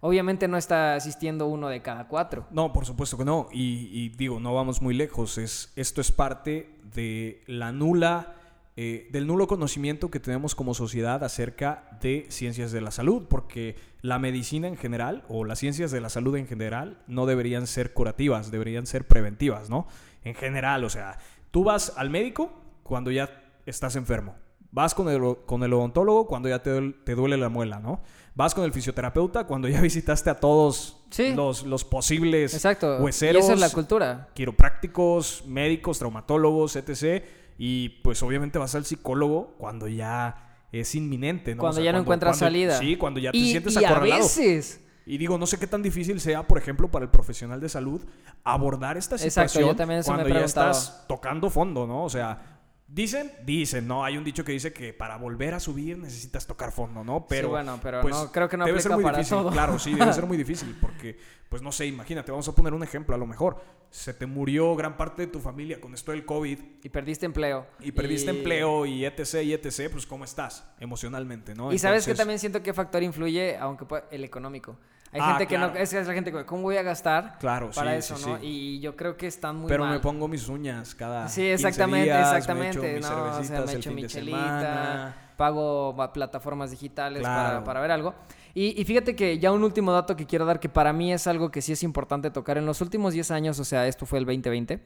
Obviamente 0.00 0.48
no 0.48 0.56
está 0.56 0.96
asistiendo 0.96 1.46
uno 1.46 1.68
de 1.68 1.82
cada 1.82 2.08
cuatro. 2.08 2.48
No, 2.50 2.72
por 2.72 2.84
supuesto 2.84 3.16
que 3.16 3.24
no. 3.24 3.46
Y, 3.52 3.90
y 3.92 4.08
digo, 4.08 4.40
no 4.40 4.52
vamos 4.56 4.82
muy 4.82 4.92
lejos. 4.92 5.38
Es, 5.38 5.72
esto 5.76 6.00
es 6.00 6.10
parte 6.10 6.80
de 6.82 7.44
la 7.46 7.70
nula, 7.70 8.34
eh, 8.80 9.08
del 9.10 9.26
nulo 9.26 9.48
conocimiento 9.48 10.08
que 10.08 10.20
tenemos 10.20 10.54
como 10.54 10.72
sociedad 10.72 11.24
acerca 11.24 11.98
de 12.00 12.26
ciencias 12.28 12.70
de 12.70 12.80
la 12.80 12.92
salud, 12.92 13.26
porque 13.28 13.74
la 14.02 14.20
medicina 14.20 14.68
en 14.68 14.76
general 14.76 15.24
o 15.28 15.44
las 15.44 15.58
ciencias 15.58 15.90
de 15.90 16.00
la 16.00 16.08
salud 16.10 16.36
en 16.36 16.46
general 16.46 16.98
no 17.08 17.26
deberían 17.26 17.66
ser 17.66 17.92
curativas, 17.92 18.52
deberían 18.52 18.86
ser 18.86 19.06
preventivas, 19.08 19.68
¿no? 19.68 19.88
En 20.22 20.36
general, 20.36 20.84
o 20.84 20.90
sea, 20.90 21.18
tú 21.50 21.64
vas 21.64 21.94
al 21.96 22.08
médico 22.10 22.52
cuando 22.84 23.10
ya 23.10 23.28
estás 23.66 23.96
enfermo. 23.96 24.36
Vas 24.70 24.94
con 24.94 25.08
el, 25.08 25.20
con 25.46 25.62
el 25.64 25.72
odontólogo 25.72 26.26
cuando 26.28 26.48
ya 26.48 26.62
te, 26.62 26.70
duele- 26.70 26.94
te 27.04 27.14
duele 27.16 27.36
la 27.36 27.48
muela, 27.48 27.80
¿no? 27.80 28.02
Vas 28.36 28.54
con 28.54 28.62
el 28.64 28.72
fisioterapeuta 28.72 29.44
cuando 29.44 29.66
ya 29.66 29.80
visitaste 29.90 30.30
a 30.30 30.34
todos 30.38 30.94
Sí. 31.10 31.34
los, 31.34 31.64
los 31.64 31.84
posibles 31.84 32.52
Exacto. 32.54 32.98
hueseros, 32.98 33.42
y 33.42 33.44
esa 33.46 33.54
es 33.54 33.60
la 33.60 33.70
cultura. 33.70 34.28
quiroprácticos, 34.34 35.42
médicos, 35.46 35.98
traumatólogos, 35.98 36.76
etc. 36.76 37.24
Y 37.58 37.88
pues 38.04 38.22
obviamente 38.22 38.58
vas 38.58 38.74
al 38.74 38.84
psicólogo 38.84 39.56
cuando 39.58 39.88
ya 39.88 40.64
es 40.72 40.94
inminente, 40.94 41.54
¿no? 41.54 41.60
O 41.60 41.64
Cuando 41.64 41.76
sea, 41.76 41.84
ya 41.84 41.92
no 41.92 41.98
encuentras 41.98 42.38
cuando- 42.38 42.46
salida. 42.46 42.78
Sí, 42.78 42.96
cuando 42.96 43.20
ya 43.20 43.32
te 43.32 43.38
y, 43.38 43.50
sientes 43.50 43.74
y 43.74 43.84
a 43.84 43.90
acorralado. 43.90 44.22
veces... 44.22 44.84
Y 45.06 45.16
digo, 45.16 45.38
no 45.38 45.46
sé 45.46 45.58
qué 45.58 45.66
tan 45.66 45.82
difícil 45.82 46.20
sea, 46.20 46.46
por 46.46 46.58
ejemplo, 46.58 46.90
para 46.90 47.02
el 47.06 47.10
profesional 47.10 47.60
de 47.62 47.70
salud 47.70 48.02
abordar 48.44 48.98
esta 48.98 49.14
Exacto, 49.16 49.48
situación 49.48 49.76
yo 49.78 49.86
me 49.86 49.98
he 49.98 50.02
cuando 50.02 50.28
ya 50.28 50.44
estás 50.44 51.06
tocando 51.08 51.48
fondo, 51.48 51.86
¿no? 51.86 52.04
O 52.04 52.10
sea, 52.10 52.58
dicen, 52.86 53.32
dicen, 53.46 53.88
¿no? 53.88 54.04
Hay 54.04 54.18
un 54.18 54.24
dicho 54.24 54.44
que 54.44 54.52
dice 54.52 54.74
que 54.74 54.92
para 54.92 55.16
volver 55.16 55.54
a 55.54 55.60
subir 55.60 55.96
necesitas 55.96 56.46
tocar 56.46 56.72
fondo, 56.72 57.04
¿no? 57.04 57.26
Pero, 57.26 57.48
sí, 57.48 57.50
bueno, 57.52 57.80
pero 57.82 58.02
pues, 58.02 58.14
no, 58.14 58.30
creo 58.30 58.50
que 58.50 58.58
no 58.58 58.66
debe 58.66 58.80
ser 58.82 58.92
muy 58.92 59.02
para 59.02 59.16
difícil. 59.16 59.38
todo. 59.38 59.50
Claro, 59.50 59.78
sí, 59.78 59.94
debe 59.94 60.12
ser 60.12 60.26
muy 60.28 60.36
difícil 60.36 60.76
porque, 60.78 61.18
pues 61.48 61.62
no 61.62 61.72
sé, 61.72 61.86
imagínate, 61.86 62.30
vamos 62.30 62.46
a 62.46 62.54
poner 62.54 62.74
un 62.74 62.82
ejemplo, 62.82 63.14
a 63.14 63.18
lo 63.18 63.26
mejor 63.26 63.62
se 63.90 64.12
te 64.12 64.26
murió 64.26 64.76
gran 64.76 64.96
parte 64.96 65.22
de 65.22 65.28
tu 65.28 65.40
familia 65.40 65.80
con 65.80 65.94
esto 65.94 66.12
del 66.12 66.24
COVID 66.26 66.58
Y 66.82 66.88
perdiste 66.90 67.24
empleo. 67.26 67.66
y 67.80 67.92
perdiste 67.92 68.30
empleo 68.30 68.84
y 68.86 69.04
etc, 69.04 69.42
y 69.44 69.52
etc, 69.54 69.90
pues 69.90 70.06
¿cómo 70.06 70.24
estás 70.24 70.64
emocionalmente, 70.78 71.54
no? 71.54 71.72
Y 71.72 71.78
sabes 71.78 72.04
que 72.06 72.14
también 72.14 72.38
siento 72.38 72.62
que 72.62 72.72
factor 72.74 73.02
influye, 73.02 73.56
aunque 73.56 73.84
pueda- 73.86 74.04
el 74.10 74.24
económico. 74.24 74.76
Hay 75.10 75.22
Ah, 75.22 75.28
gente 75.30 75.46
que 75.46 75.54
claro. 75.56 75.72
no, 75.72 75.78
es, 75.78 75.90
es 75.94 76.06
la 76.06 76.12
gente 76.12 76.30
que, 76.30 76.44
¿cómo 76.44 76.62
voy 76.64 76.76
a 76.76 76.82
gastar 76.82 77.38
Claro, 77.38 77.70
para 77.74 77.92
sí, 77.92 77.98
eso, 77.98 78.16
sí, 78.18 78.26
no? 78.28 78.38
sí. 78.40 78.46
Y 78.46 78.80
yo 78.80 78.94
creo 78.94 79.16
que 79.16 79.26
están 79.26 79.56
muy 79.56 79.66
Pero 79.68 79.84
mal. 79.84 79.94
me 79.94 80.00
pongo 80.00 80.28
mis 80.28 80.48
uñas 80.48 80.94
cada 80.94 81.26
Sí, 81.28 81.40
15 81.40 81.54
exactamente, 81.54 82.04
días, 82.04 82.28
exactamente. 82.34 82.78
Me 82.78 82.90
echo 82.90 82.94
mis 82.98 83.08
no, 83.08 83.08
o 83.08 83.10
sea, 83.14 83.32
cervecitas 83.32 83.64
me 83.66 83.72
el 83.72 83.78
echo 83.78 83.88
fin 83.88 83.96
de 83.96 84.02
michelita, 84.02 84.60
semana. 84.60 85.16
pago 85.38 86.12
plataformas 86.12 86.70
digitales 86.72 87.22
para, 87.22 87.64
para 87.64 87.80
ver 87.80 87.90
algo. 87.92 88.14
Y, 88.54 88.80
y 88.80 88.84
fíjate 88.84 89.14
que 89.14 89.38
ya 89.38 89.52
un 89.52 89.62
último 89.62 89.92
dato 89.92 90.16
que 90.16 90.26
quiero 90.26 90.44
dar, 90.44 90.60
que 90.60 90.68
para 90.68 90.92
mí 90.92 91.12
es 91.12 91.26
algo 91.26 91.50
que 91.50 91.62
sí 91.62 91.72
es 91.72 91.82
importante 91.82 92.30
tocar. 92.30 92.58
En 92.58 92.66
los 92.66 92.80
últimos 92.80 93.12
10 93.12 93.30
años, 93.30 93.58
o 93.60 93.64
sea, 93.64 93.86
esto 93.86 94.06
fue 94.06 94.18
el 94.18 94.24
2020, 94.24 94.80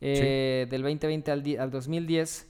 eh, 0.00 0.66
del 0.68 0.82
2020 0.82 1.30
al, 1.30 1.60
al 1.60 1.70
2010, 1.70 2.48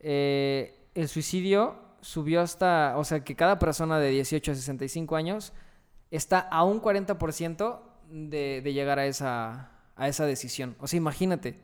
eh, 0.00 0.74
el 0.94 1.08
suicidio 1.08 1.76
subió 2.00 2.40
hasta, 2.40 2.94
o 2.96 3.04
sea, 3.04 3.24
que 3.24 3.34
cada 3.34 3.58
persona 3.58 3.98
de 3.98 4.10
18 4.10 4.52
a 4.52 4.54
65 4.54 5.16
años 5.16 5.52
está 6.10 6.38
a 6.38 6.62
un 6.64 6.80
40% 6.80 7.80
de, 8.10 8.60
de 8.62 8.72
llegar 8.72 8.98
a 8.98 9.06
esa, 9.06 9.70
a 9.96 10.08
esa 10.08 10.26
decisión. 10.26 10.76
O 10.80 10.86
sea, 10.86 10.98
imagínate. 10.98 11.58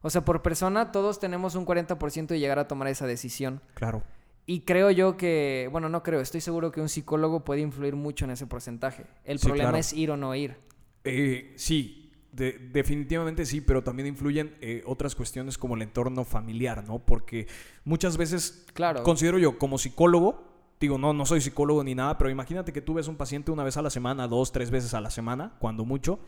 O 0.00 0.10
sea, 0.10 0.24
por 0.24 0.42
persona 0.42 0.90
todos 0.90 1.20
tenemos 1.20 1.54
un 1.54 1.64
40% 1.64 2.26
de 2.26 2.38
llegar 2.40 2.58
a 2.58 2.66
tomar 2.66 2.88
esa 2.88 3.06
decisión. 3.06 3.60
Claro. 3.74 4.02
Y 4.44 4.62
creo 4.62 4.90
yo 4.90 5.16
que, 5.16 5.68
bueno, 5.70 5.88
no 5.88 6.02
creo, 6.02 6.20
estoy 6.20 6.40
seguro 6.40 6.72
que 6.72 6.80
un 6.80 6.88
psicólogo 6.88 7.44
puede 7.44 7.60
influir 7.60 7.94
mucho 7.94 8.24
en 8.24 8.32
ese 8.32 8.46
porcentaje. 8.46 9.06
El 9.24 9.38
Sí, 9.38 9.46
problema 9.46 9.70
claro. 9.70 9.78
es 9.80 9.92
ir 9.92 10.10
o 10.10 10.16
no 10.16 10.34
ir. 10.34 10.56
Eh, 11.04 11.52
sí, 11.56 12.10
de- 12.32 12.58
definitivamente 12.72 13.46
sí, 13.46 13.60
pero 13.60 13.82
también 13.82 14.08
influyen 14.08 14.56
eh, 14.60 14.82
otras 14.86 15.14
cuestiones 15.14 15.58
como 15.58 15.76
el 15.76 15.82
entorno 15.82 16.24
familiar, 16.24 16.84
¿no? 16.86 16.98
Porque 16.98 17.46
muchas 17.84 18.16
veces 18.16 18.66
Claro. 18.74 19.02
considero 19.04 19.38
yo 19.38 19.58
como 19.58 19.78
psicólogo, 19.78 20.50
digo, 20.80 20.98
no, 20.98 21.12
no 21.12 21.24
soy 21.24 21.40
psicólogo 21.40 21.84
ni 21.84 21.94
nada, 21.94 22.18
pero 22.18 22.28
imagínate 22.28 22.72
que 22.72 22.80
tú 22.80 22.94
ves 22.94 23.06
un 23.06 23.16
paciente 23.16 23.52
una 23.52 23.62
vez 23.62 23.76
a 23.76 23.82
la 23.82 23.90
semana, 23.90 24.26
dos, 24.26 24.50
tres 24.50 24.70
veces 24.72 24.92
a 24.94 25.00
la 25.00 25.10
semana, 25.10 25.54
cuando 25.60 25.84
mucho, 25.84 26.18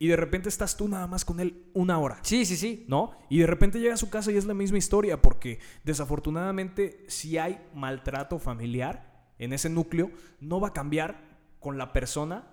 y 0.00 0.08
de 0.08 0.16
repente 0.16 0.48
estás 0.48 0.76
tú 0.76 0.88
nada 0.88 1.06
más 1.06 1.24
con 1.24 1.38
él 1.40 1.66
una 1.74 1.98
hora. 1.98 2.18
Sí, 2.22 2.44
sí, 2.46 2.56
sí. 2.56 2.86
¿no? 2.88 3.12
Y 3.28 3.38
de 3.38 3.46
repente 3.46 3.78
llega 3.78 3.94
a 3.94 3.98
su 3.98 4.10
casa 4.10 4.32
y 4.32 4.36
es 4.38 4.46
la 4.46 4.54
misma 4.54 4.78
historia, 4.78 5.20
porque 5.22 5.60
desafortunadamente 5.84 7.04
si 7.06 7.38
hay 7.38 7.60
maltrato 7.74 8.38
familiar 8.38 9.28
en 9.38 9.52
ese 9.52 9.68
núcleo, 9.70 10.10
no 10.40 10.58
va 10.60 10.68
a 10.68 10.72
cambiar 10.72 11.22
con 11.60 11.78
la 11.78 11.92
persona 11.92 12.46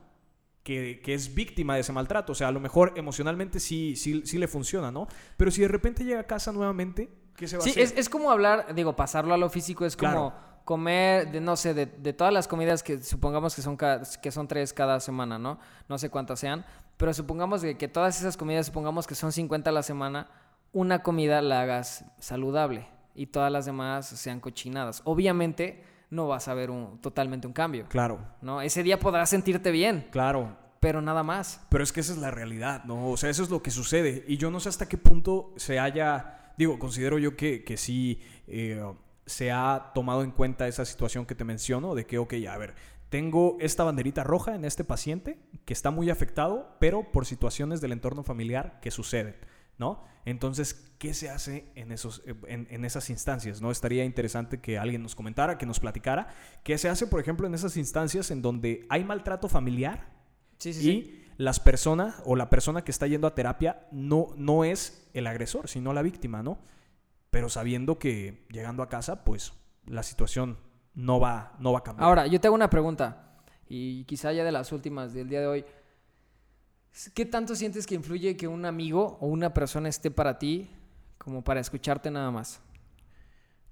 que, 0.63 0.99
que 1.03 1.13
es 1.13 1.33
víctima 1.33 1.75
de 1.75 1.81
ese 1.81 1.93
maltrato. 1.93 2.33
O 2.33 2.35
sea, 2.35 2.49
a 2.49 2.51
lo 2.51 2.59
mejor 2.59 2.93
emocionalmente 2.97 3.59
sí, 3.59 3.95
sí, 3.95 4.21
sí 4.25 4.37
le 4.37 4.47
funciona, 4.47 4.91
¿no? 4.91 5.07
Pero 5.37 5.49
si 5.49 5.61
de 5.61 5.67
repente 5.69 6.03
llega 6.03 6.19
a 6.19 6.27
casa 6.27 6.51
nuevamente, 6.51 7.09
¿qué 7.35 7.47
se 7.47 7.57
va 7.57 7.63
Sí, 7.63 7.69
a 7.69 7.71
hacer? 7.71 7.83
es, 7.83 7.93
es 7.97 8.09
como 8.09 8.29
hablar, 8.31 8.75
digo, 8.75 8.95
pasarlo 8.95 9.33
a 9.33 9.37
lo 9.37 9.49
físico 9.49 9.85
es 9.85 9.95
como 9.95 10.11
Claro. 10.11 10.46
Comer, 10.67 11.31
de, 11.31 11.39
no 11.39 11.55
sé, 11.55 11.73
de, 11.73 11.85
de 11.85 12.11
todas 12.11 12.33
las 12.33 12.45
comidas 12.49 12.83
que 12.83 13.01
supongamos 13.01 13.55
que 13.55 13.61
son, 13.61 13.77
que 13.77 14.31
son 14.31 14.49
tres 14.49 14.73
cada 14.73 14.99
semana, 14.99 15.39
¿no? 15.39 15.59
No 15.87 15.97
sé 15.97 16.09
cuántas 16.09 16.41
sean, 16.41 16.65
pero 16.97 17.13
supongamos 17.13 17.61
que, 17.61 17.77
que 17.77 17.87
todas 17.87 18.19
esas 18.19 18.35
comidas, 18.35 18.65
supongamos 18.65 19.07
que 19.07 19.15
son 19.15 19.31
50 19.31 19.69
a 19.69 19.73
la 19.73 19.81
semana, 19.81 20.27
una 20.73 21.03
comida 21.03 21.41
la 21.41 21.61
hagas 21.61 22.03
saludable 22.19 22.85
y 23.15 23.27
todas 23.27 23.49
las 23.49 23.65
demás 23.65 24.07
sean 24.07 24.41
cochinadas. 24.41 25.01
Obviamente 25.05 25.85
no 26.09 26.27
vas 26.27 26.49
a 26.49 26.53
ver 26.53 26.69
un, 26.69 26.99
totalmente 26.99 27.47
un 27.47 27.53
cambio, 27.53 27.85
Claro, 27.87 28.19
¿no? 28.41 28.61
Ese 28.61 28.83
día 28.83 28.99
podrás 28.99 29.29
sentirte 29.29 29.71
bien, 29.71 30.09
claro. 30.11 30.57
pero 30.81 31.01
nada 31.01 31.23
más. 31.23 31.61
Pero 31.69 31.81
es 31.81 31.93
que 31.93 32.01
esa 32.01 32.11
es 32.11 32.19
la 32.19 32.29
realidad, 32.29 32.83
¿no? 32.83 33.09
O 33.09 33.15
sea, 33.15 33.29
eso 33.29 33.41
es 33.41 33.49
lo 33.49 33.63
que 33.63 33.71
sucede. 33.71 34.25
Y 34.27 34.35
yo 34.35 34.51
no 34.51 34.59
sé 34.59 34.67
hasta 34.67 34.89
qué 34.89 34.97
punto 34.97 35.53
se 35.55 35.79
haya, 35.79 36.51
digo, 36.57 36.77
considero 36.77 37.17
yo 37.19 37.37
que, 37.37 37.63
que 37.63 37.77
sí 37.77 38.21
eh, 38.47 38.83
se 39.27 39.51
ha 39.51 39.91
tomado 39.93 40.23
en 40.23 40.31
cuenta 40.31 40.67
esa 40.67 40.85
situación 40.85 41.27
que 41.27 41.35
te 41.35 41.43
menciono, 41.43 41.93
de 41.93 42.07
que, 42.07 42.17
ok, 42.17 42.33
a 42.49 42.57
ver, 42.57 42.73
tengo 43.09 43.57
esta 43.59 43.83
banderita 43.83 44.23
roja 44.23 44.55
en 44.55 44.65
este 44.65 44.83
paciente 44.83 45.39
que 45.65 45.73
está 45.73 45.91
muy 45.91 46.09
afectado, 46.09 46.75
pero 46.79 47.11
por 47.11 47.25
situaciones 47.25 47.79
del 47.79 47.91
entorno 47.91 48.23
familiar 48.23 48.79
que 48.81 48.89
suceden, 48.89 49.35
¿no? 49.77 50.03
Entonces, 50.25 50.91
¿qué 50.97 51.13
se 51.13 51.29
hace 51.29 51.71
en, 51.75 51.91
esos, 51.91 52.21
en, 52.47 52.67
en 52.69 52.83
esas 52.83 53.09
instancias? 53.09 53.61
¿no? 53.61 53.71
Estaría 53.71 54.03
interesante 54.03 54.59
que 54.59 54.77
alguien 54.77 55.01
nos 55.01 55.15
comentara, 55.15 55.57
que 55.57 55.65
nos 55.65 55.79
platicara, 55.79 56.27
qué 56.63 56.77
se 56.77 56.89
hace, 56.89 57.07
por 57.07 57.21
ejemplo, 57.21 57.47
en 57.47 57.53
esas 57.53 57.77
instancias 57.77 58.29
en 58.31 58.41
donde 58.41 58.85
hay 58.89 59.05
maltrato 59.05 59.47
familiar 59.47 60.17
Sí, 60.57 60.73
sí, 60.73 60.79
y 60.79 61.03
sí. 61.03 61.25
las 61.37 61.59
personas 61.59 62.21
o 62.25 62.35
la 62.35 62.49
persona 62.49 62.83
que 62.83 62.91
está 62.91 63.07
yendo 63.07 63.27
a 63.27 63.35
terapia 63.35 63.87
no, 63.91 64.29
no 64.35 64.63
es 64.63 65.07
el 65.13 65.27
agresor, 65.27 65.69
sino 65.69 65.93
la 65.93 66.01
víctima, 66.01 66.43
¿no? 66.43 66.59
Pero 67.37 67.49
sabiendo 67.49 67.99
que 67.99 68.47
llegando 68.49 68.81
a 68.81 68.89
casa, 68.89 69.23
pues 69.23 69.53
la 69.85 70.01
situación 70.01 70.57
no 70.95 71.19
va, 71.19 71.53
no 71.59 71.71
va 71.71 71.77
a 71.79 71.83
cambiar. 71.83 72.07
Ahora, 72.09 72.25
yo 72.25 72.41
te 72.41 72.47
hago 72.47 72.55
una 72.55 72.67
pregunta, 72.71 73.37
y 73.69 74.05
quizá 74.05 74.33
ya 74.33 74.43
de 74.43 74.51
las 74.51 74.71
últimas 74.71 75.13
del 75.13 75.29
día 75.29 75.39
de 75.41 75.45
hoy. 75.45 75.65
¿Qué 77.13 77.27
tanto 77.27 77.53
sientes 77.55 77.85
que 77.85 77.93
influye 77.93 78.35
que 78.35 78.47
un 78.47 78.65
amigo 78.65 79.19
o 79.21 79.27
una 79.27 79.53
persona 79.53 79.87
esté 79.87 80.09
para 80.09 80.39
ti 80.39 80.67
como 81.19 81.43
para 81.43 81.59
escucharte 81.59 82.09
nada 82.09 82.31
más? 82.31 82.59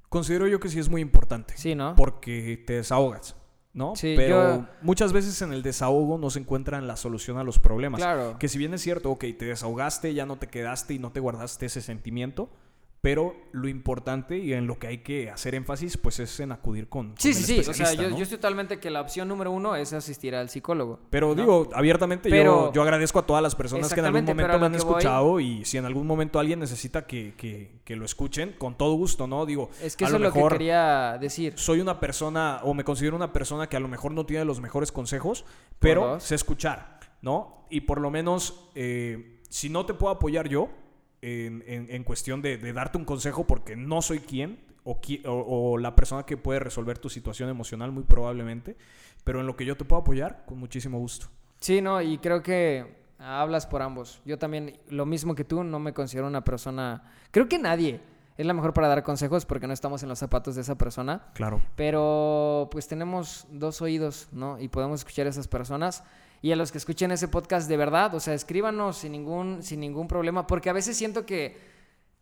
considero 0.09 0.47
yo 0.47 0.59
que 0.59 0.69
sí 0.69 0.77
es 0.77 0.87
muy 0.87 1.01
importante. 1.01 1.55
Sí, 1.57 1.73
¿no? 1.73 1.95
Porque 1.95 2.63
te 2.67 2.73
desahogas, 2.73 3.35
¿no? 3.73 3.95
Sí, 3.95 4.13
Pero 4.15 4.57
yo- 4.57 4.67
muchas 4.83 5.11
veces 5.11 5.41
en 5.41 5.53
el 5.53 5.63
desahogo 5.63 6.19
no 6.19 6.29
se 6.29 6.37
encuentran 6.37 6.85
la 6.85 6.97
solución 6.97 7.39
a 7.39 7.43
los 7.43 7.57
problemas. 7.57 7.99
Claro. 7.99 8.37
Que 8.37 8.47
si 8.47 8.59
bien 8.59 8.75
es 8.75 8.81
cierto, 8.83 9.09
ok, 9.09 9.21
te 9.39 9.45
desahogaste, 9.45 10.13
ya 10.13 10.27
no 10.27 10.37
te 10.37 10.45
quedaste 10.47 10.93
y 10.93 10.99
no 10.99 11.11
te 11.11 11.19
guardaste 11.19 11.65
ese 11.65 11.81
sentimiento, 11.81 12.51
pero 13.05 13.35
lo 13.51 13.67
importante 13.67 14.35
y 14.39 14.53
en 14.53 14.65
lo 14.65 14.79
que 14.79 14.87
hay 14.87 14.97
que 15.03 15.29
hacer 15.29 15.53
énfasis, 15.53 15.95
pues 15.95 16.19
es 16.19 16.39
en 16.39 16.51
acudir 16.51 16.89
con, 16.89 17.09
con 17.09 17.17
Sí, 17.19 17.27
el 17.29 17.35
sí, 17.35 17.63
sí. 17.63 17.69
O 17.69 17.73
sea, 17.75 17.93
yo, 17.93 18.09
¿no? 18.09 18.17
yo 18.17 18.23
estoy 18.23 18.39
totalmente 18.39 18.79
que 18.79 18.89
la 18.89 19.01
opción 19.01 19.27
número 19.27 19.51
uno 19.51 19.75
es 19.75 19.93
asistir 19.93 20.33
al 20.33 20.49
psicólogo. 20.49 21.01
Pero 21.11 21.27
¿no? 21.29 21.35
digo, 21.35 21.69
abiertamente, 21.75 22.31
Pero- 22.31 22.65
yo, 22.69 22.73
yo 22.73 22.81
agradezco 22.81 23.19
a 23.19 23.25
todas 23.27 23.43
las 23.43 23.53
personas 23.53 23.93
que 23.93 23.99
en 23.99 24.07
algún 24.07 24.25
momento 24.25 24.57
me 24.57 24.65
han 24.65 24.71
voy- 24.71 24.77
escuchado 24.79 25.39
y 25.39 25.63
si 25.65 25.77
en 25.77 25.85
algún 25.85 26.07
momento 26.07 26.39
alguien 26.39 26.57
necesita 26.59 27.05
que, 27.05 27.35
que- 27.37 27.75
que 27.83 27.95
lo 27.95 28.05
escuchen, 28.05 28.55
con 28.57 28.75
todo 28.75 28.95
gusto, 28.95 29.27
¿no? 29.27 29.45
Digo, 29.45 29.69
Es 29.83 29.95
que 29.95 30.05
a 30.05 30.07
eso 30.07 30.15
es 30.15 30.21
lo 30.23 30.29
lo 30.29 30.33
que 30.33 30.47
quería 30.57 31.19
decir. 31.21 31.53
soy 31.57 31.81
una 31.81 31.99
persona 31.99 32.61
o 32.63 32.73
me 32.73 32.83
considero 32.83 33.15
una 33.15 33.31
persona 33.31 33.69
que 33.69 33.77
a 33.77 33.79
lo 33.79 33.87
mejor 33.87 34.13
no 34.13 34.25
tiene 34.25 34.45
los 34.45 34.59
mejores 34.61 34.91
consejos, 34.91 35.45
pero 35.77 36.19
sé 36.19 36.33
escuchar, 36.33 37.01
¿no? 37.21 37.67
Y 37.69 37.81
por 37.81 38.01
lo 38.01 38.09
menos, 38.09 38.67
eh, 38.73 39.41
si 39.47 39.69
no 39.69 39.85
te 39.85 39.93
puedo 39.93 40.11
apoyar 40.11 40.49
yo 40.49 40.69
en, 41.21 41.63
en- 41.67 41.87
en 41.89 42.03
cuestión 42.03 42.41
de, 42.41 42.57
de 42.57 42.73
darte 42.73 42.97
un 42.97 43.05
consejo 43.05 43.45
porque 43.47 43.75
no 43.75 44.01
soy 44.01 44.19
quien 44.19 44.59
o, 44.83 45.01
qui- 45.01 45.25
o- 45.25 45.71
o 45.71 45.77
la 45.77 45.95
persona 45.95 46.23
que 46.25 46.37
puede 46.37 46.59
resolver 46.59 46.97
tu 46.99 47.09
situación 47.09 47.49
emocional, 47.49 47.91
muy 47.91 48.03
probablemente, 48.03 48.75
pero 49.23 49.39
en 49.39 49.47
lo 49.47 49.55
que 49.55 49.65
yo 49.65 49.75
te 49.75 49.85
puedo 49.85 50.01
apoyar, 50.01 50.43
con 50.45 50.59
muchísimo 50.59 50.99
gusto. 50.99 51.27
Sí, 51.59 51.81
no, 51.81 52.01
y 52.01 52.19
creo 52.19 52.43
que 52.43 53.03
hablas 53.17 53.65
por 53.65 53.81
ambos. 53.81 54.21
Yo 54.25 54.37
también, 54.37 54.77
lo 54.89 55.05
mismo 55.05 55.33
que 55.35 55.43
tú, 55.43 55.63
no 55.63 55.79
me 55.79 55.93
considero 55.93 56.27
una 56.27 56.43
persona. 56.43 57.03
Creo 57.31 57.47
que 57.49 57.57
nadie 57.57 58.01
es 58.37 58.45
la 58.45 58.53
mejor 58.53 58.73
para 58.73 58.87
dar 58.89 59.01
consejos 59.03 59.45
porque 59.45 59.65
no 59.65 59.73
estamos 59.73 60.03
en 60.03 60.09
los 60.09 60.19
zapatos 60.19 60.53
de 60.55 60.61
esa 60.61 60.77
persona. 60.77 61.31
Claro. 61.33 61.61
Pero 61.75 62.67
pues 62.71 62.87
tenemos 62.87 63.47
dos 63.49 63.81
oídos, 63.81 64.27
¿no? 64.31 64.59
Y 64.59 64.67
podemos 64.67 64.99
escuchar 64.99 65.25
a 65.25 65.29
esas 65.29 65.47
personas. 65.47 66.03
Y 66.45 66.51
a 66.51 66.55
los 66.55 66.71
que 66.71 66.77
escuchen 66.77 67.11
ese 67.11 67.27
podcast 67.27 67.67
de 67.67 67.75
verdad, 67.75 68.13
o 68.13 68.19
sea, 68.19 68.35
escríbanos 68.35 68.97
sin 68.97 69.13
ningún, 69.13 69.63
sin 69.63 69.79
ningún 69.79 70.07
problema. 70.07 70.45
Porque 70.45 70.69
a 70.69 70.73
veces 70.73 70.95
siento 70.95 71.25
que, 71.25 71.57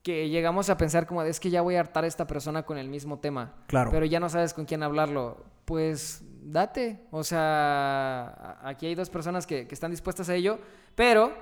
que 0.02 0.30
llegamos 0.30 0.70
a 0.70 0.78
pensar 0.78 1.06
como, 1.06 1.24
es 1.24 1.42
que 1.42 1.50
ya 1.50 1.62
voy 1.62 1.76
a 1.76 1.82
hartar 1.82 2.06
a 2.06 2.08
esta 2.08 2.26
persona 2.26 2.64
con 2.64 2.78
el 2.78 2.88
mismo 2.88 3.20
tema. 3.20 3.54
Claro. 3.68 3.92
Pero 3.92 4.06
ya 4.06 4.22
no 4.22 4.30
sabes 4.30 4.54
con 4.54 4.64
quién 4.64 4.82
hablarlo. 4.82 5.44
Pues 5.66 6.24
date. 6.42 7.02
O 7.12 7.26
sea, 7.26 8.60
aquí 8.64 8.86
hay 8.86 8.96
dos 8.96 9.10
personas 9.10 9.46
que, 9.46 9.68
que 9.68 9.76
están 9.76 9.92
dispuestas 9.92 10.30
a 10.30 10.36
ello. 10.36 10.58
Pero 10.96 11.34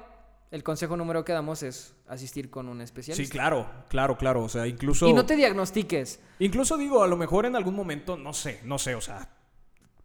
el 0.50 0.64
consejo 0.64 0.98
número 0.98 1.24
que 1.24 1.34
damos 1.34 1.62
es 1.62 1.94
asistir 2.08 2.50
con 2.50 2.68
un 2.68 2.82
especialista. 2.82 3.24
Sí, 3.24 3.30
claro, 3.32 3.70
claro, 3.90 4.18
claro. 4.18 4.42
O 4.42 4.50
sea, 4.50 4.66
incluso. 4.66 5.08
Y 5.08 5.14
no 5.14 5.24
te 5.24 5.36
diagnostiques. 5.36 6.20
Incluso 6.40 6.78
digo, 6.78 7.04
a 7.04 7.08
lo 7.08 7.16
mejor 7.16 7.46
en 7.46 7.56
algún 7.56 7.76
momento, 7.76 8.18
no 8.18 8.34
sé, 8.34 8.60
no 8.64 8.80
sé, 8.80 8.96
o 8.96 9.02
sea, 9.02 9.30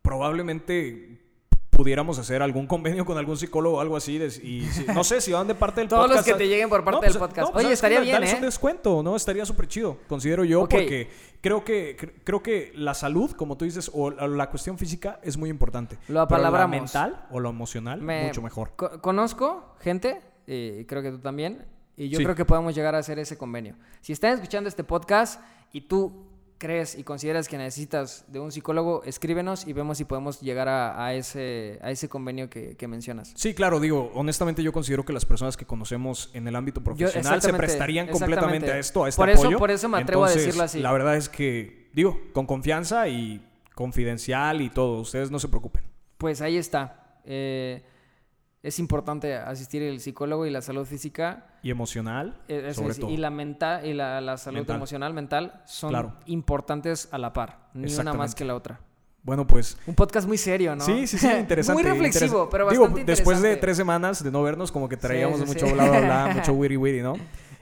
probablemente 0.03 1.26
pudiéramos 1.77 2.19
hacer 2.19 2.41
algún 2.43 2.67
convenio 2.67 3.05
con 3.05 3.19
algún 3.19 3.37
psicólogo 3.37 3.77
o 3.77 3.81
algo 3.81 3.97
así. 3.97 4.17
de- 4.19 4.27
y 4.27 4.62
si- 4.67 4.87
no 4.87 5.05
sé 5.05 5.21
si 5.21 5.33
van 5.33 5.47
de 5.47 5.55
parte 5.55 5.81
del 5.83 5.89
Todos 5.91 6.09
los 6.09 6.17
podcast. 6.19 6.27
que 6.39 6.45
te 6.45 6.49
lleguen 6.49 6.69
por 6.69 6.83
parte 6.83 6.97
No, 6.97 7.01
del 7.03 7.11
pues, 7.12 7.19
podcast. 7.29 7.49
no, 7.49 7.53
pues, 7.53 7.65
Oye, 7.65 7.75
estaría 7.75 8.01
bien, 8.01 8.15
Dales 8.15 8.33
¿eh? 8.33 8.37
un 8.37 8.43
descuento, 8.43 9.03
¿no? 9.03 9.15
Estaría 9.15 9.45
súper 9.45 9.69
chido, 9.69 9.99
considero 10.09 10.45
yo, 10.45 10.67
porque 10.69 11.11
creo 11.43 11.65
que, 11.65 11.97
cre- 11.97 12.12
creo 12.25 12.43
que 12.43 12.73
la 12.75 12.95
salud, 12.95 13.31
como 13.33 13.57
tú 13.57 13.65
dices, 13.67 13.91
o 13.93 14.11
la 14.11 14.49
cuestión 14.51 14.79
física 14.79 15.21
es 15.23 15.37
muy 15.37 15.51
importante. 15.51 15.97
Lo 15.97 16.01
Pero 16.07 16.15
la 16.15 16.23
apalabramos. 16.23 16.71
mental 16.95 17.27
o 17.31 17.41
lo 17.41 17.51
emocional, 17.51 18.01
Me- 18.01 18.25
mucho 18.27 18.41
mejor. 18.43 18.73
co- 18.77 19.01
conozco 19.03 19.75
gente, 19.81 20.23
y 20.47 20.85
creo 20.87 21.03
que 21.03 21.11
tú 21.11 21.19
también, 21.19 21.67
y 21.97 22.09
yo 22.09 22.19
Sí. 22.19 22.25
creo 22.25 22.35
que 22.37 22.45
podemos 22.45 22.75
llegar 22.75 22.95
a 22.95 22.99
hacer 22.99 23.19
ese 23.19 23.37
convenio. 23.37 23.75
Si 24.01 24.12
están 24.12 24.33
escuchando 24.35 24.69
este 24.69 24.85
podcast 24.85 25.41
y 25.73 25.83
tú 25.83 26.27
crees 26.59 26.97
y 26.97 27.05
consideras 27.05 27.49
que 27.49 27.59
necesitas 27.59 28.25
de 28.29 28.40
un 28.40 28.51
psicólogo, 28.51 29.03
escríbenos 29.05 29.66
y 29.66 29.73
vemos 29.73 29.99
si 29.99 30.05
podemos 30.05 30.40
llegar 30.40 30.69
a, 30.69 31.05
a 31.05 31.14
ese, 31.14 31.79
a 31.83 31.90
ese 31.90 32.09
convenio 32.09 32.49
que, 32.49 32.77
que 32.77 32.88
mencionas. 32.88 33.33
Sí, 33.37 33.53
claro, 33.55 33.79
digo, 33.81 34.11
honestamente 34.14 34.62
yo 34.62 34.73
considero 34.73 35.05
que 35.05 35.12
las 35.12 35.25
personas 35.27 35.57
que 35.57 35.66
conocemos 35.66 36.31
en 36.33 36.49
el 36.49 36.57
ámbito 36.57 36.81
Yo- 36.81 36.85
profesional 36.85 37.42
se 37.42 37.53
prestarían 37.53 38.07
completamente 38.09 38.73
a 38.73 38.79
esto, 38.79 39.05
a 39.05 39.09
este 39.09 39.21
Por 39.21 39.31
eso- 39.31 39.42
apoyo. 39.42 39.59
por 39.59 39.71
eso 39.71 39.88
me 39.88 39.99
atrevo 39.99 40.25
a 40.25 40.31
decirlo 40.31 40.62
así. 40.62 40.81
La 40.81 40.92
verdad 40.92 41.16
es 41.16 41.29
que, 41.29 41.90
digo, 41.92 42.21
con 42.33 42.47
confianza 42.47 43.07
y 43.09 43.45
confidencial 43.75 44.62
y 44.62 44.71
todo, 44.71 45.01
ustedes 45.01 45.31
no 45.31 45.38
se 45.38 45.49
preocupen. 45.49 45.83
Pues 46.19 46.40
ahí 46.40 46.57
está. 46.57 47.21
Eh, 47.25 47.83
es 48.67 48.79
importante 48.79 49.35
asistir 49.35 49.83
el 49.83 50.01
psicólogo 50.01 50.45
y 50.47 50.51
la 50.51 50.61
salud 50.63 50.85
física 50.85 51.47
Y 51.63 51.71
emocional, 51.71 52.37
Eh, 52.49 52.73
sobre 52.75 52.91
es, 52.93 52.99
todo. 53.01 53.11
Y 53.11 53.17
la 53.17 53.31
mental 53.31 53.87
y 53.87 53.93
la, 53.95 54.21
la 54.21 54.37
salud 54.37 54.59
Mental. 54.59 54.77
emocional 54.77 55.15
mental 55.15 55.63
son 55.67 55.91
Claro. 55.91 56.13
importantes 56.27 57.09
a 57.13 57.19
la 57.19 57.33
par, 57.33 57.59
ni 57.75 57.93
una 57.95 58.13
más 58.13 58.35
que 58.35 58.45
la 58.45 58.55
otra. 58.55 58.81
Bueno, 59.23 59.45
pues 59.45 59.77
Un 59.89 59.95
podcast 59.97 60.27
muy 60.29 60.39
serio, 60.39 60.77
¿no? 60.77 60.85
Sí, 60.85 61.07
sí, 61.09 61.19
sí, 61.19 61.27
interesante. 61.41 61.83
muy 61.83 61.91
reflexivo, 61.91 62.45
interes- 62.45 62.49
pero 62.51 62.71
Digo, 62.71 62.85
bastante 62.85 63.05
después 63.11 63.43
de 63.43 63.57
tres 63.57 63.77
semanas 63.77 64.23
de 64.23 64.31
no 64.31 64.43
vernos, 64.43 64.71
como 64.71 64.89
que 64.89 64.97
traíamos 64.97 65.41
sí, 65.41 65.47
mucho 65.47 65.67
sí. 65.67 65.73
bla, 65.73 65.89
bla, 65.91 66.01
bla, 66.01 66.27
mucho 66.35 66.53
witty 66.53 66.77
witty, 66.77 67.01
¿no? 67.03 67.15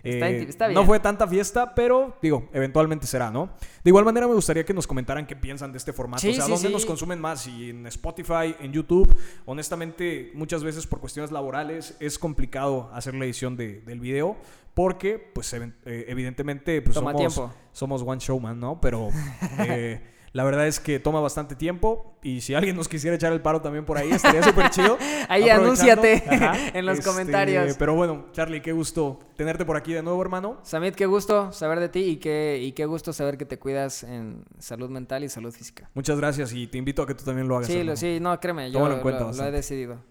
Está 0.04 0.28
Eh, 0.30 0.42
está 0.48 0.66
No 0.68 0.74
bien. 0.74 0.86
fue 0.86 1.00
tanta 1.00 1.26
fiesta, 1.26 1.74
pero 1.74 2.16
digo, 2.22 2.48
eventualmente 2.52 3.06
será, 3.06 3.30
¿no? 3.30 3.46
De 3.82 3.90
igual 3.90 4.04
manera 4.04 4.28
me 4.28 4.34
gustaría 4.34 4.64
que 4.64 4.74
nos 4.74 4.86
comentaran 4.86 5.26
qué 5.26 5.34
piensan 5.34 5.72
de 5.72 5.78
este 5.78 5.92
formato. 5.94 6.20
Sí, 6.20 6.28
o 6.28 6.32
sea, 6.34 6.44
sí, 6.44 6.50
¿dónde 6.52 6.68
sí. 6.68 6.72
nos 6.74 6.84
consumen 6.86 7.18
más? 7.20 7.40
Si 7.42 7.70
en 7.70 7.86
Spotify, 7.86 8.54
en 8.60 8.72
YouTube. 8.72 9.12
Honestamente, 9.46 10.30
muchas 10.34 10.62
veces 10.62 10.86
por 10.86 11.00
cuestiones 11.00 11.30
laborales 11.32 11.96
es 12.00 12.18
complicado 12.18 12.90
hacer 12.92 13.14
la 13.14 13.24
edición 13.24 13.56
de- 13.56 13.80
del 13.80 14.00
video. 14.00 14.36
Porque, 14.74 15.18
pues, 15.32 15.52
eh, 15.54 15.72
evidentemente, 16.08 16.82
pues 16.82 16.94
Toma 16.94 17.12
somos, 17.12 17.34
tiempo. 17.34 17.54
somos 17.72 18.02
one 18.02 18.18
showman, 18.20 18.58
¿no? 18.58 18.80
Pero 18.80 19.08
eh, 19.60 20.00
la 20.34 20.42
verdad 20.42 20.66
es 20.66 20.80
que 20.80 20.98
toma 20.98 21.20
bastante 21.20 21.54
tiempo. 21.54 22.18
Y 22.20 22.40
si 22.40 22.54
alguien 22.54 22.74
nos 22.74 22.88
quisiera 22.88 23.14
echar 23.14 23.32
el 23.32 23.40
paro 23.40 23.60
también 23.62 23.84
por 23.84 23.96
ahí, 23.98 24.10
estaría 24.10 24.42
súper 24.42 24.68
chido. 24.70 24.98
Ahí 25.28 25.48
anúnciate 25.48 26.24
Ajá. 26.28 26.54
en 26.74 26.84
los 26.84 26.98
Este, 26.98 27.08
comentarios. 27.08 27.76
Pero 27.78 27.94
bueno, 27.94 28.26
Charlie, 28.32 28.60
qué 28.60 28.72
gusto 28.72 29.20
tenerte 29.36 29.64
por 29.64 29.76
aquí 29.76 29.92
de 29.92 30.02
nuevo, 30.02 30.20
hermano. 30.20 30.58
Samit, 30.64 30.96
qué 30.96 31.06
gusto 31.06 31.52
saber 31.52 31.78
de 31.78 31.88
ti 31.88 32.00
y 32.00 32.16
qué, 32.16 32.58
y 32.60 32.72
qué 32.72 32.84
gusto 32.84 33.12
saber 33.12 33.38
que 33.38 33.44
te 33.44 33.60
cuidas 33.60 34.02
en 34.02 34.44
salud 34.58 34.90
mental 34.90 35.22
y 35.22 35.28
salud 35.28 35.52
física. 35.52 35.88
Muchas 35.94 36.18
gracias 36.18 36.52
y 36.52 36.66
te 36.66 36.78
invito 36.78 37.02
a 37.02 37.06
que 37.06 37.14
tú 37.14 37.24
también 37.24 37.46
lo 37.46 37.56
hagas. 37.56 37.68
Sí, 37.68 37.84
lo, 37.84 37.94
sí, 37.94 38.18
no, 38.20 38.40
créeme, 38.40 38.72
yo 38.72 38.80
lo, 38.88 39.44
he 39.46 39.50
decidido. 39.52 40.02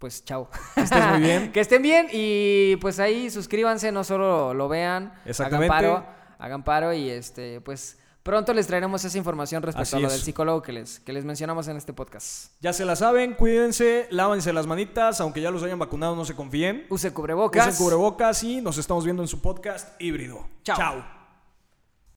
Pues 0.00 0.24
chao. 0.24 0.48
Que 0.74 0.80
estés 0.80 1.06
muy 1.06 1.20
bien. 1.20 1.52
que 1.52 1.60
estén 1.60 1.82
bien 1.82 2.08
y 2.10 2.74
pues 2.80 2.98
ahí 2.98 3.30
suscríbanse, 3.30 3.92
no 3.92 4.02
solo 4.02 4.54
lo 4.54 4.68
vean, 4.68 5.12
Exactamente. 5.24 5.72
hagan 5.72 5.84
paro, 5.84 6.06
hagan 6.40 6.64
paro 6.64 6.92
y 6.92 7.10
este, 7.10 7.60
pues 7.60 7.99
pronto 8.22 8.52
les 8.54 8.66
traeremos 8.66 9.04
esa 9.04 9.16
información 9.18 9.62
respecto 9.62 9.82
Así 9.82 9.96
a 9.96 10.00
lo 10.00 10.06
es. 10.08 10.12
del 10.14 10.22
psicólogo 10.22 10.62
que 10.62 10.72
les, 10.72 11.00
que 11.00 11.12
les 11.12 11.24
mencionamos 11.24 11.68
en 11.68 11.76
este 11.76 11.92
podcast. 11.92 12.52
Ya 12.60 12.72
se 12.72 12.84
la 12.84 12.96
saben, 12.96 13.34
cuídense, 13.34 14.06
lávense 14.10 14.52
las 14.52 14.66
manitas, 14.66 15.20
aunque 15.20 15.40
ya 15.40 15.50
los 15.50 15.62
hayan 15.62 15.78
vacunado, 15.78 16.16
no 16.16 16.24
se 16.24 16.34
confíen. 16.34 16.86
Use 16.90 17.12
cubrebocas. 17.12 17.66
Usen 17.68 17.78
cubrebocas 17.84 18.42
y 18.44 18.60
nos 18.60 18.78
estamos 18.78 19.04
viendo 19.04 19.22
en 19.22 19.28
su 19.28 19.40
podcast 19.40 20.00
híbrido. 20.00 20.46
Chao. 20.62 20.76
Chao. 20.76 21.19